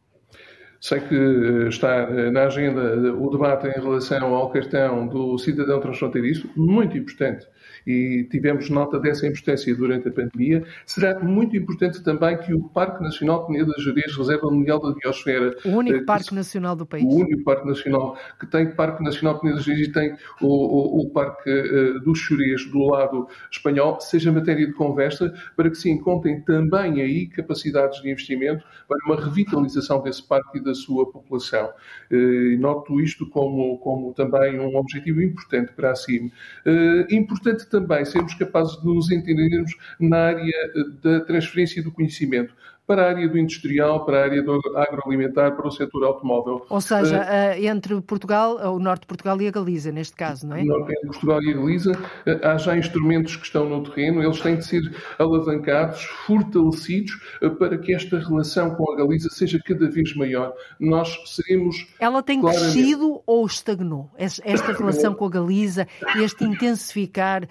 Sei 0.82 1.00
que 1.00 1.16
eh, 1.16 1.70
está 1.70 2.10
eh, 2.10 2.32
na 2.32 2.46
agenda 2.46 2.82
eh, 2.82 3.12
o 3.12 3.30
debate 3.30 3.68
em 3.68 3.80
relação 3.80 4.34
ao 4.34 4.50
cartão 4.50 5.08
do 5.08 5.38
cidadão 5.38 5.80
transfronteiriço, 5.80 6.50
muito 6.56 6.98
importante 6.98 7.48
e 7.86 8.28
tivemos 8.30 8.70
nota 8.70 9.00
dessa 9.00 9.28
importância 9.28 9.76
durante 9.76 10.08
a 10.08 10.12
pandemia. 10.12 10.64
Será 10.86 11.20
muito 11.20 11.56
importante 11.56 12.04
também 12.04 12.38
que 12.38 12.54
o 12.54 12.64
Parque 12.70 13.04
Nacional 13.04 13.48
Peneda 13.48 13.74
Gerês, 13.80 14.16
Reserva 14.16 14.50
Mundial 14.50 14.80
da 14.80 14.94
Biosfera... 14.94 15.56
O 15.66 15.70
único 15.70 15.98
eh, 15.98 16.04
Parque 16.04 16.34
Nacional 16.34 16.76
do 16.76 16.86
país. 16.86 17.04
O 17.04 17.08
único 17.08 17.44
Parque 17.44 17.68
Nacional, 17.68 18.18
que 18.40 18.46
tem 18.48 18.72
Parque 18.72 19.04
Nacional 19.04 19.40
Peneda 19.40 19.62
Gerês 19.62 19.88
e 19.88 19.92
tem 19.92 20.16
o, 20.42 20.48
o, 20.48 21.02
o 21.02 21.10
Parque 21.10 21.50
uh, 21.50 22.00
dos 22.02 22.20
Chorês 22.20 22.66
do 22.66 22.80
lado 22.88 23.28
espanhol, 23.52 24.00
seja 24.00 24.32
matéria 24.32 24.66
de 24.66 24.74
conversa 24.74 25.34
para 25.56 25.70
que 25.70 25.76
se 25.76 25.90
encontrem 25.90 26.42
também 26.42 27.02
aí 27.02 27.28
capacidades 27.28 28.02
de 28.02 28.10
investimento 28.10 28.64
para 28.88 28.98
uma 29.06 29.24
revitalização 29.24 30.02
desse 30.02 30.28
parque 30.28 30.60
e 30.60 30.64
da 30.64 30.74
sua 30.74 31.10
população. 31.12 31.72
Uh, 32.12 32.60
noto 32.60 33.00
isto 33.00 33.28
como, 33.30 33.78
como 33.80 34.14
também 34.14 34.60
um 34.60 34.76
objetivo 34.76 35.22
importante 35.22 35.72
para 35.74 35.92
a 35.92 35.96
CIM. 35.96 36.32
Uh, 36.66 37.14
importante 37.14 37.68
também 37.72 38.06
sermos 38.06 38.34
capazes 38.36 38.80
de 38.80 38.86
nos 38.86 39.10
entendermos 39.10 39.72
na 40.00 40.18
área 40.28 40.44
eh, 40.44 40.84
da 41.02 41.22
transferência 41.22 41.82
do 41.82 41.92
conhecimento 41.92 42.54
para 42.92 43.06
a 43.06 43.10
área 43.12 43.30
do 43.30 43.38
industrial, 43.38 44.04
para 44.04 44.20
a 44.20 44.24
área 44.24 44.44
do 44.44 44.60
agroalimentar, 44.76 45.56
para 45.56 45.66
o 45.66 45.72
setor 45.72 46.04
automóvel. 46.04 46.66
Ou 46.70 46.82
seja, 46.82 47.22
uh, 47.22 47.66
entre 47.66 48.02
Portugal, 48.02 48.58
o 48.76 48.80
norte 48.80 49.04
de 49.04 49.08
Portugal 49.08 49.42
e 49.42 49.48
a 49.48 49.52
Galiza, 49.52 49.94
neste 49.94 50.14
caso, 50.14 50.46
não 50.46 50.58
é? 50.58 50.62
Entre 50.62 51.00
Portugal 51.08 51.42
e 51.42 51.52
a 51.52 51.54
Galiza, 51.54 51.92
uh, 51.94 52.46
há 52.46 52.58
já 52.58 52.76
instrumentos 52.76 53.38
que 53.38 53.46
estão 53.46 53.70
no 53.70 53.82
terreno, 53.82 54.22
eles 54.22 54.42
têm 54.42 54.58
de 54.58 54.66
ser 54.66 54.82
alavancados, 55.18 56.04
fortalecidos, 56.28 57.14
uh, 57.42 57.52
para 57.52 57.78
que 57.78 57.96
esta 57.96 58.20
relação 58.20 58.76
com 58.76 58.92
a 58.92 58.98
Galiza 58.98 59.30
seja 59.30 59.58
cada 59.66 59.90
vez 59.90 60.14
maior. 60.14 60.54
Nós 60.78 61.18
seremos. 61.28 61.88
Ela 61.98 62.22
tem 62.22 62.42
claramente... 62.42 62.74
crescido 62.74 63.22
ou 63.26 63.46
estagnou? 63.46 64.12
Esta 64.18 64.74
relação 64.78 65.14
com 65.14 65.26
a 65.26 65.30
Galiza, 65.30 65.88
este 66.18 66.44
intensificar 66.44 67.48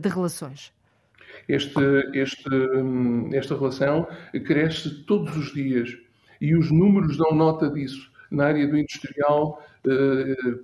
de 0.00 0.08
relações? 0.08 0.75
Este, 1.48 1.80
este, 2.14 2.48
esta 3.32 3.54
relação 3.54 4.08
cresce 4.44 5.04
todos 5.04 5.36
os 5.36 5.52
dias 5.52 5.96
e 6.40 6.54
os 6.54 6.70
números 6.70 7.16
dão 7.16 7.32
nota 7.32 7.70
disso. 7.70 8.10
Na 8.30 8.46
área 8.46 8.66
do 8.66 8.76
industrial, 8.76 9.62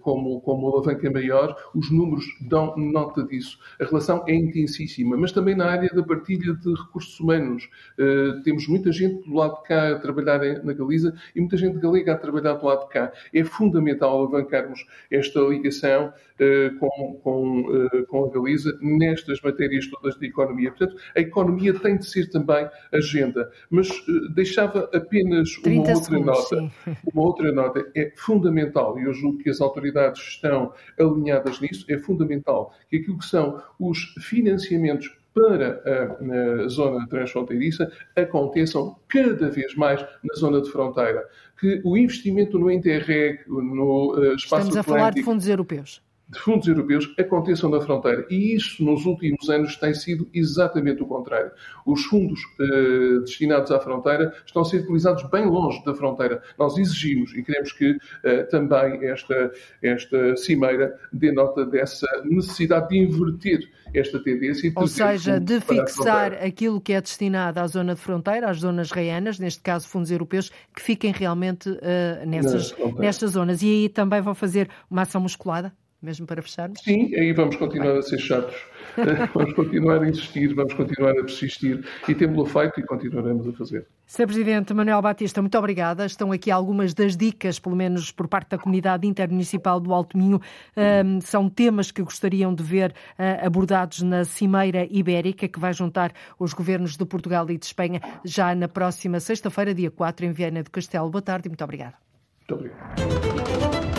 como, 0.00 0.40
como 0.40 0.68
alavanca 0.68 1.10
maior, 1.10 1.56
os 1.74 1.90
números 1.90 2.24
dão 2.40 2.76
nota 2.76 3.22
disso. 3.24 3.58
A 3.80 3.84
relação 3.84 4.24
é 4.26 4.34
intensíssima, 4.34 5.16
mas 5.16 5.32
também 5.32 5.54
na 5.54 5.66
área 5.66 5.88
da 5.94 6.02
partilha 6.02 6.54
de 6.54 6.74
recursos 6.74 7.18
humanos. 7.20 7.68
Eh, 7.98 8.40
temos 8.44 8.66
muita 8.68 8.90
gente 8.92 9.28
do 9.28 9.34
lado 9.34 9.56
de 9.56 9.68
cá 9.68 9.92
a 9.92 9.98
trabalhar 9.98 10.38
na 10.64 10.72
Galiza 10.72 11.14
e 11.34 11.40
muita 11.40 11.56
gente 11.56 11.78
galega 11.78 12.12
a 12.12 12.16
trabalhar 12.16 12.54
do 12.54 12.66
lado 12.66 12.84
de 12.84 12.88
cá. 12.88 13.12
É 13.32 13.44
fundamental 13.44 14.18
alavancarmos 14.18 14.84
esta 15.10 15.40
ligação 15.40 16.12
eh, 16.38 16.70
com, 16.80 17.20
com, 17.22 17.88
com 18.08 18.24
a 18.24 18.30
Galiza 18.30 18.76
nestas 18.80 19.40
matérias 19.40 19.86
todas 19.88 20.18
de 20.18 20.26
economia. 20.26 20.70
Portanto, 20.70 21.00
a 21.16 21.20
economia 21.20 21.74
tem 21.74 21.96
de 21.96 22.06
ser 22.06 22.28
também 22.30 22.68
agenda, 22.92 23.50
mas 23.70 23.88
deixava 24.34 24.90
apenas 24.92 25.56
uma 25.58 25.78
outra 25.78 25.96
segundos, 25.96 26.26
nota. 26.26 26.56
Sim. 26.56 26.70
Uma 27.12 27.22
outra 27.22 27.52
nota 27.52 27.90
é 27.94 28.12
fundamental, 28.16 28.98
e 28.98 29.06
eu 29.12 29.14
julgo 29.14 29.38
que 29.38 29.50
as 29.50 29.60
autoridades 29.60 30.20
estão 30.22 30.72
alinhadas 30.98 31.60
nisso, 31.60 31.84
é 31.88 31.98
fundamental 31.98 32.74
que 32.88 32.96
aquilo 32.96 33.18
que 33.18 33.26
são 33.26 33.62
os 33.78 33.98
financiamentos 34.20 35.16
para 35.34 35.82
a, 35.86 36.68
zona 36.68 37.06
transfronteiriça 37.08 37.90
aconteçam 38.14 38.96
cada 39.08 39.48
vez 39.48 39.74
mais 39.76 40.00
na 40.02 40.34
zona 40.36 40.60
de 40.60 40.70
fronteira. 40.70 41.26
Que 41.58 41.80
o 41.84 41.96
investimento 41.96 42.58
no 42.58 42.70
Interreg, 42.70 43.40
no 43.46 44.14
uh, 44.14 44.34
espaço 44.34 44.68
Estamos 44.68 44.76
a 44.76 44.82
falar 44.82 45.12
de 45.12 45.22
fundos 45.22 45.48
europeus 45.48 46.02
de 46.32 46.38
fundos 46.38 46.66
europeus 46.66 47.12
aconteçam 47.18 47.68
na 47.70 47.80
fronteira. 47.80 48.26
E 48.30 48.54
isso, 48.54 48.82
nos 48.82 49.04
últimos 49.04 49.50
anos, 49.50 49.76
tem 49.76 49.92
sido 49.92 50.26
exatamente 50.32 51.02
o 51.02 51.06
contrário. 51.06 51.52
Os 51.84 52.04
fundos 52.06 52.40
eh, 52.58 53.20
destinados 53.20 53.70
à 53.70 53.78
fronteira 53.78 54.32
estão 54.46 54.62
a 54.62 54.64
ser 54.64 54.78
utilizados 54.78 55.22
bem 55.30 55.44
longe 55.44 55.84
da 55.84 55.94
fronteira. 55.94 56.42
Nós 56.58 56.78
exigimos 56.78 57.34
e 57.34 57.42
queremos 57.42 57.72
que 57.72 57.98
eh, 58.24 58.44
também 58.44 59.04
esta, 59.04 59.52
esta 59.82 60.36
cimeira 60.36 60.98
dê 61.12 61.30
nota 61.30 61.66
dessa 61.66 62.08
necessidade 62.24 62.88
de 62.88 62.98
inverter 62.98 63.68
esta 63.94 64.18
tendência. 64.18 64.72
Ou 64.74 64.86
seja, 64.86 65.38
de 65.38 65.60
fixar 65.60 66.32
aquilo 66.42 66.80
que 66.80 66.94
é 66.94 67.00
destinado 67.00 67.60
à 67.60 67.66
zona 67.66 67.94
de 67.94 68.00
fronteira, 68.00 68.48
às 68.48 68.60
zonas 68.60 68.90
reianas, 68.90 69.38
neste 69.38 69.60
caso 69.60 69.86
fundos 69.86 70.10
europeus, 70.10 70.50
que 70.74 70.80
fiquem 70.80 71.12
realmente 71.12 71.68
uh, 71.68 72.26
nessas, 72.26 72.74
nestas 72.98 73.32
zonas. 73.32 73.60
E 73.60 73.66
aí 73.66 73.88
também 73.90 74.22
vão 74.22 74.34
fazer 74.34 74.70
uma 74.90 75.02
ação 75.02 75.20
musculada? 75.20 75.74
Mesmo 76.02 76.26
para 76.26 76.42
fecharmos? 76.42 76.80
Sim, 76.82 77.14
aí 77.14 77.32
vamos 77.32 77.56
continuar 77.56 77.96
a 77.96 78.02
ser 78.02 78.18
chatos, 78.18 78.56
vamos 79.34 79.52
continuar 79.54 80.02
a 80.02 80.08
insistir, 80.08 80.54
vamos 80.54 80.74
continuar 80.74 81.12
a 81.12 81.22
persistir 81.22 81.84
e 82.08 82.14
temos-lo 82.14 82.46
feito 82.46 82.80
e 82.80 82.82
continuaremos 82.82 83.46
a 83.48 83.52
fazer. 83.52 83.86
Sr. 84.06 84.26
Presidente 84.26 84.74
Manuel 84.74 85.00
Batista, 85.00 85.40
muito 85.40 85.56
obrigada. 85.56 86.04
Estão 86.04 86.32
aqui 86.32 86.50
algumas 86.50 86.92
das 86.92 87.16
dicas, 87.16 87.58
pelo 87.58 87.74
menos 87.74 88.10
por 88.10 88.28
parte 88.28 88.50
da 88.50 88.58
comunidade 88.58 89.06
intermunicipal 89.06 89.80
do 89.80 89.94
Alto 89.94 90.18
Minho. 90.18 90.38
Um, 90.76 91.20
são 91.22 91.48
temas 91.48 91.90
que 91.90 92.02
gostariam 92.02 92.54
de 92.54 92.62
ver 92.62 92.90
uh, 92.90 93.46
abordados 93.46 94.02
na 94.02 94.24
Cimeira 94.24 94.86
Ibérica, 94.90 95.48
que 95.48 95.58
vai 95.58 95.72
juntar 95.72 96.12
os 96.38 96.52
governos 96.52 96.94
de 96.96 97.06
Portugal 97.06 97.48
e 97.50 97.56
de 97.56 97.64
Espanha 97.64 98.02
já 98.22 98.54
na 98.54 98.68
próxima 98.68 99.18
sexta-feira, 99.18 99.72
dia 99.72 99.90
4, 99.90 100.26
em 100.26 100.32
Viana 100.32 100.62
do 100.62 100.70
Castelo. 100.70 101.08
Boa 101.08 101.22
tarde 101.22 101.48
e 101.48 101.50
muito 101.50 101.64
obrigada. 101.64 101.94
Muito 102.40 102.54
obrigado. 102.54 103.91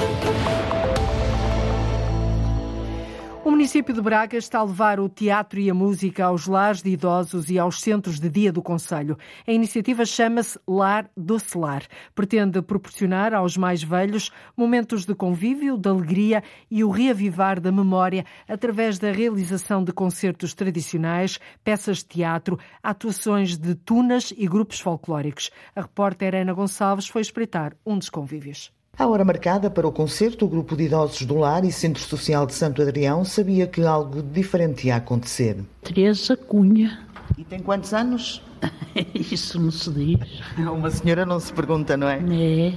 Município 3.63 3.93
de 3.93 4.01
Braga 4.01 4.35
está 4.35 4.59
a 4.59 4.63
levar 4.65 4.99
o 4.99 5.07
teatro 5.07 5.57
e 5.57 5.69
a 5.69 5.73
música 5.73 6.25
aos 6.25 6.47
lares 6.47 6.81
de 6.81 6.89
idosos 6.89 7.49
e 7.49 7.57
aos 7.57 7.79
centros 7.79 8.19
de 8.19 8.29
dia 8.29 8.51
do 8.51 8.61
Conselho. 8.61 9.17
A 9.47 9.53
iniciativa 9.53 10.05
chama-se 10.05 10.59
Lar 10.67 11.09
Doce 11.15 11.57
Lar. 11.57 11.83
Pretende 12.13 12.61
proporcionar 12.61 13.33
aos 13.33 13.55
mais 13.55 13.81
velhos 13.81 14.31
momentos 14.57 15.05
de 15.05 15.15
convívio, 15.15 15.77
de 15.77 15.87
alegria 15.87 16.43
e 16.69 16.83
o 16.83 16.89
reavivar 16.89 17.61
da 17.61 17.71
memória 17.71 18.25
através 18.49 18.99
da 18.99 19.13
realização 19.13 19.81
de 19.81 19.93
concertos 19.93 20.53
tradicionais, 20.53 21.39
peças 21.63 21.99
de 21.99 22.07
teatro, 22.07 22.59
atuações 22.83 23.57
de 23.57 23.75
tunas 23.75 24.33
e 24.35 24.45
grupos 24.45 24.81
folclóricos. 24.81 25.49
A 25.73 25.83
repórter 25.83 26.35
Ana 26.35 26.51
Gonçalves 26.51 27.07
foi 27.07 27.21
espreitar 27.21 27.77
um 27.85 27.97
dos 27.97 28.09
convívios. 28.09 28.73
À 28.95 29.07
hora 29.07 29.25
marcada 29.25 29.71
para 29.71 29.87
o 29.87 29.91
concerto, 29.91 30.45
o 30.45 30.47
grupo 30.47 30.75
de 30.75 30.83
idosos 30.83 31.25
do 31.25 31.35
Lar 31.35 31.65
e 31.65 31.71
Centro 31.71 32.03
Social 32.03 32.45
de 32.45 32.53
Santo 32.53 32.79
Adrião 32.79 33.25
sabia 33.25 33.65
que 33.65 33.81
algo 33.83 34.21
diferente 34.21 34.85
ia 34.85 34.97
acontecer. 34.97 35.57
Teresa 35.81 36.37
Cunha. 36.37 36.99
E 37.35 37.43
tem 37.43 37.59
quantos 37.59 37.91
anos? 37.91 38.39
Isso 39.15 39.59
não 39.59 39.71
se 39.71 39.89
diz. 39.89 40.19
Uma 40.59 40.91
senhora 40.91 41.25
não 41.25 41.39
se 41.39 41.51
pergunta, 41.51 41.97
não 41.97 42.07
é? 42.07 42.17
É. 42.17 42.19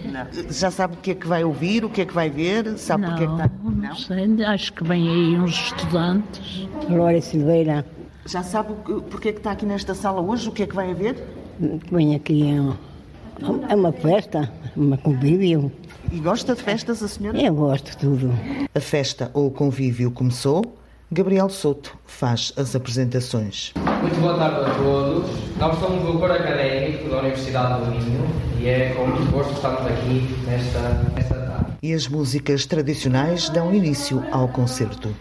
Não. 0.08 0.50
Já 0.50 0.70
sabe 0.70 0.94
o 0.94 0.96
que 0.96 1.10
é 1.10 1.14
que 1.14 1.26
vai 1.26 1.44
ouvir, 1.44 1.84
o 1.84 1.90
que 1.90 2.00
é 2.00 2.06
que 2.06 2.14
vai 2.14 2.30
ver? 2.30 2.78
Sabe 2.78 3.02
não, 3.02 3.10
porque 3.10 3.24
é 3.24 3.26
que 3.26 3.32
está... 3.34 3.50
não, 3.62 3.70
não 3.70 3.96
sei. 3.96 4.44
Acho 4.46 4.72
que 4.72 4.84
vem 4.84 5.08
aí 5.10 5.38
uns 5.38 5.66
estudantes. 5.66 6.66
Glória 6.88 7.20
Silveira. 7.20 7.84
Já 8.24 8.42
sabe 8.42 8.72
porque 9.10 9.28
é 9.28 9.32
que 9.32 9.38
está 9.38 9.50
aqui 9.50 9.66
nesta 9.66 9.94
sala 9.94 10.22
hoje? 10.22 10.48
O 10.48 10.52
que 10.52 10.62
é 10.62 10.66
que 10.66 10.74
vai 10.74 10.92
haver? 10.92 11.22
Vem 11.92 12.14
aqui 12.14 12.56
é 13.68 13.74
uma 13.74 13.92
festa, 13.92 14.50
uma 14.74 14.96
convívio. 14.96 15.70
E 16.12 16.18
gosta 16.20 16.54
de 16.54 16.62
festas, 16.62 17.02
a 17.02 17.08
senhora? 17.08 17.40
Eu 17.40 17.54
gosto 17.54 17.90
de 17.90 17.96
tudo. 17.96 18.32
A 18.74 18.80
festa 18.80 19.30
ou 19.34 19.48
o 19.48 19.50
convívio 19.50 20.10
começou. 20.10 20.62
Gabriel 21.10 21.48
Souto 21.48 21.96
faz 22.04 22.52
as 22.56 22.74
apresentações. 22.74 23.72
Muito 24.02 24.20
boa 24.20 24.36
tarde 24.36 24.70
a 24.70 24.74
todos. 24.74 25.30
Nós 25.56 25.78
somos 25.78 26.14
o 26.14 26.18
coro 26.18 26.32
académico 26.32 27.08
da 27.08 27.18
Universidade 27.18 27.84
do 27.84 27.90
Minho 27.90 28.24
e 28.60 28.66
é 28.66 28.94
com 28.94 29.06
muito 29.06 29.30
gosto 29.30 29.50
que 29.50 29.56
estamos 29.56 29.86
aqui 29.86 30.36
nesta, 30.46 30.80
nesta 31.14 31.34
tarde. 31.34 31.66
E 31.82 31.92
as 31.92 32.08
músicas 32.08 32.66
tradicionais 32.66 33.48
dão 33.48 33.72
início 33.72 34.24
ao 34.32 34.48
concerto. 34.48 35.14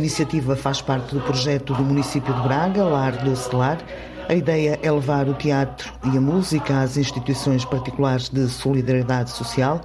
Iniciativa 0.00 0.56
faz 0.56 0.80
parte 0.80 1.14
do 1.14 1.20
projeto 1.20 1.74
do 1.74 1.82
município 1.82 2.32
de 2.32 2.40
Braga, 2.40 2.82
Lar 2.82 3.12
do 3.22 3.36
Celar. 3.36 3.78
A 4.28 4.34
ideia 4.34 4.78
é 4.82 4.90
levar 4.90 5.28
o 5.28 5.34
teatro 5.34 5.92
e 6.10 6.16
a 6.16 6.20
música 6.20 6.80
às 6.80 6.96
instituições 6.96 7.66
particulares 7.66 8.30
de 8.30 8.48
solidariedade 8.48 9.30
social. 9.30 9.82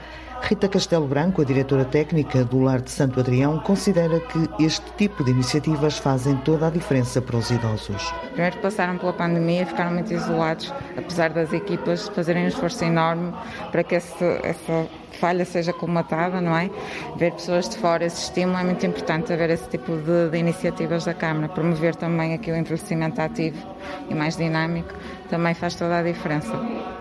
Rita 0.47 0.67
Castelo 0.67 1.07
Branco, 1.07 1.41
a 1.41 1.43
diretora 1.43 1.83
técnica 1.83 2.45
do 2.45 2.59
Lar 2.59 2.79
de 2.79 2.91
Santo 2.91 3.19
Adrião, 3.19 3.57
considera 3.57 4.19
que 4.19 4.63
este 4.63 4.85
tipo 4.95 5.23
de 5.23 5.31
iniciativas 5.31 5.97
fazem 5.97 6.37
toda 6.37 6.67
a 6.67 6.69
diferença 6.69 7.19
para 7.19 7.35
os 7.35 7.49
idosos. 7.49 8.13
Primeiro 8.31 8.55
passaram 8.59 8.95
pela 8.99 9.11
pandemia, 9.11 9.65
ficaram 9.65 9.91
muito 9.91 10.13
isolados, 10.13 10.71
apesar 10.95 11.31
das 11.31 11.51
equipas 11.51 12.07
fazerem 12.09 12.45
um 12.45 12.47
esforço 12.47 12.85
enorme 12.85 13.33
para 13.71 13.83
que 13.83 13.95
essa, 13.95 14.23
essa 14.43 14.87
falha 15.19 15.43
seja 15.45 15.73
colmatada, 15.73 16.39
não 16.39 16.55
é? 16.55 16.69
Ver 17.17 17.31
pessoas 17.31 17.67
de 17.67 17.79
fora, 17.79 18.05
esse 18.05 18.21
estímulo 18.21 18.59
é 18.59 18.63
muito 18.65 18.85
importante, 18.85 19.33
haver 19.33 19.49
esse 19.49 19.67
tipo 19.67 19.97
de, 19.97 20.29
de 20.29 20.37
iniciativas 20.37 21.05
da 21.05 21.15
Câmara. 21.15 21.49
Promover 21.49 21.95
também 21.95 22.35
aqui 22.35 22.51
o 22.51 22.55
envelhecimento 22.55 23.19
ativo 23.19 23.67
e 24.11 24.13
mais 24.13 24.37
dinâmico 24.37 24.93
também 25.27 25.55
faz 25.55 25.73
toda 25.73 25.97
a 25.97 26.03
diferença. 26.03 26.53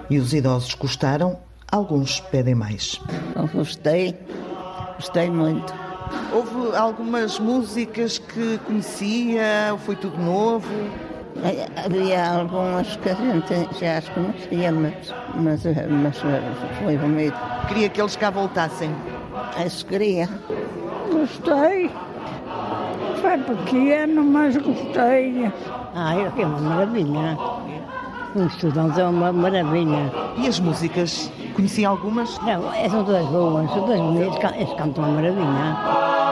E 0.08 0.18
os 0.18 0.32
idosos 0.32 0.72
gostaram? 0.72 1.38
Alguns 1.72 2.20
pedem 2.20 2.54
mais. 2.54 3.00
Eu 3.34 3.48
gostei, 3.48 4.14
gostei 4.96 5.30
muito. 5.30 5.74
Houve 6.32 6.76
algumas 6.76 7.38
músicas 7.38 8.18
que 8.18 8.58
conhecia, 8.58 9.76
foi 9.84 9.96
tudo 9.96 10.16
novo? 10.18 10.68
Havia 11.84 12.32
algumas 12.40 12.96
que 12.96 13.08
a 13.08 13.14
gente 13.14 13.80
já 13.80 13.98
as 13.98 14.08
conhecia, 14.08 14.70
mas, 14.72 15.14
mas, 15.34 15.62
mas 15.64 16.18
foi 16.82 16.96
bonito. 16.96 17.36
Queria 17.68 17.88
que 17.88 18.00
eles 18.00 18.16
cá 18.16 18.30
voltassem? 18.30 18.90
Isso 19.64 19.84
queria. 19.86 20.28
Gostei. 21.10 21.90
Foi 23.20 23.38
pequeno, 23.38 24.22
mas 24.22 24.56
gostei. 24.56 25.50
Ah, 25.94 26.14
é 26.14 26.44
uma 26.44 26.60
maravilha. 26.60 27.36
Os 28.34 28.52
estudantes 28.52 28.98
é 28.98 29.04
uma 29.04 29.32
maravilha. 29.32 30.12
E 30.36 30.48
as 30.48 30.58
músicas? 30.58 31.30
Conhecia 31.54 31.88
algumas? 31.88 32.36
Não, 32.40 32.62
são 32.90 33.04
todas 33.04 33.26
boas, 33.28 33.70
são 33.70 33.80
todas 33.82 34.00
bonitas, 34.00 34.52
eles 34.56 34.72
cantam 34.74 35.04
uma 35.04 35.12
maravilha. 35.12 36.24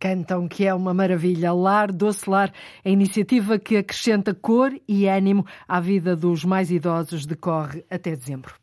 Cantam 0.00 0.48
que 0.48 0.64
é 0.64 0.72
uma 0.72 0.94
maravilha. 0.94 1.52
Lar 1.52 1.92
Doce 1.92 2.30
Lar, 2.30 2.50
a 2.82 2.88
iniciativa 2.88 3.58
que 3.58 3.76
acrescenta 3.76 4.32
cor 4.32 4.72
e 4.88 5.06
ânimo 5.06 5.44
à 5.66 5.78
vida 5.78 6.16
dos 6.16 6.46
mais 6.46 6.70
idosos, 6.70 7.26
decorre 7.26 7.84
até 7.90 8.16
dezembro. 8.16 8.54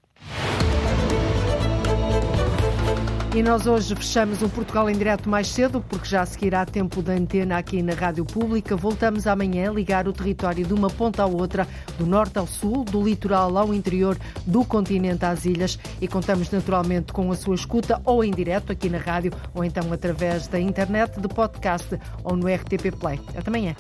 E 3.36 3.44
nós 3.44 3.68
hoje 3.68 3.94
fechamos 3.94 4.42
o 4.42 4.48
Portugal 4.48 4.90
em 4.90 4.98
direto 4.98 5.30
mais 5.30 5.50
cedo, 5.50 5.84
porque 5.90 6.08
já 6.08 6.26
seguirá 6.26 6.66
tempo 6.66 7.02
da 7.02 7.12
antena 7.12 7.58
aqui 7.58 7.84
na 7.84 7.94
Rádio 7.94 8.24
Pública. 8.24 8.78
Voltamos 8.78 9.28
amanhã 9.28 9.70
a 9.70 9.74
ligar 9.74 10.08
o 10.08 10.14
território 10.14 10.66
de 10.66 10.74
uma 10.74 10.90
ponta 10.90 11.24
à 11.24 11.26
outra, 11.26 11.68
do 12.00 12.06
norte 12.06 12.40
ao 12.40 12.48
sul, 12.48 12.86
do 12.86 13.04
litoral 13.04 13.58
ao 13.58 13.74
interior, 13.74 14.18
do 14.48 14.64
continente 14.64 15.26
às 15.26 15.44
ilhas. 15.44 15.78
E 16.00 16.08
contamos 16.08 16.50
naturalmente 16.50 17.12
com 17.12 17.30
a 17.30 17.36
sua 17.36 17.56
escuta 17.56 18.02
ou 18.06 18.24
em 18.24 18.32
direto 18.32 18.72
aqui 18.72 18.88
na 18.88 19.00
rádio, 19.00 19.34
ou 19.54 19.66
então 19.66 19.92
através 19.92 20.48
da 20.48 20.58
internet, 20.58 21.20
de 21.20 21.28
podcast 21.28 22.00
ou 22.24 22.38
no 22.38 22.48
RTP 22.48 22.98
Play. 22.98 23.20
Até 23.36 23.50
amanhã. 23.50 23.76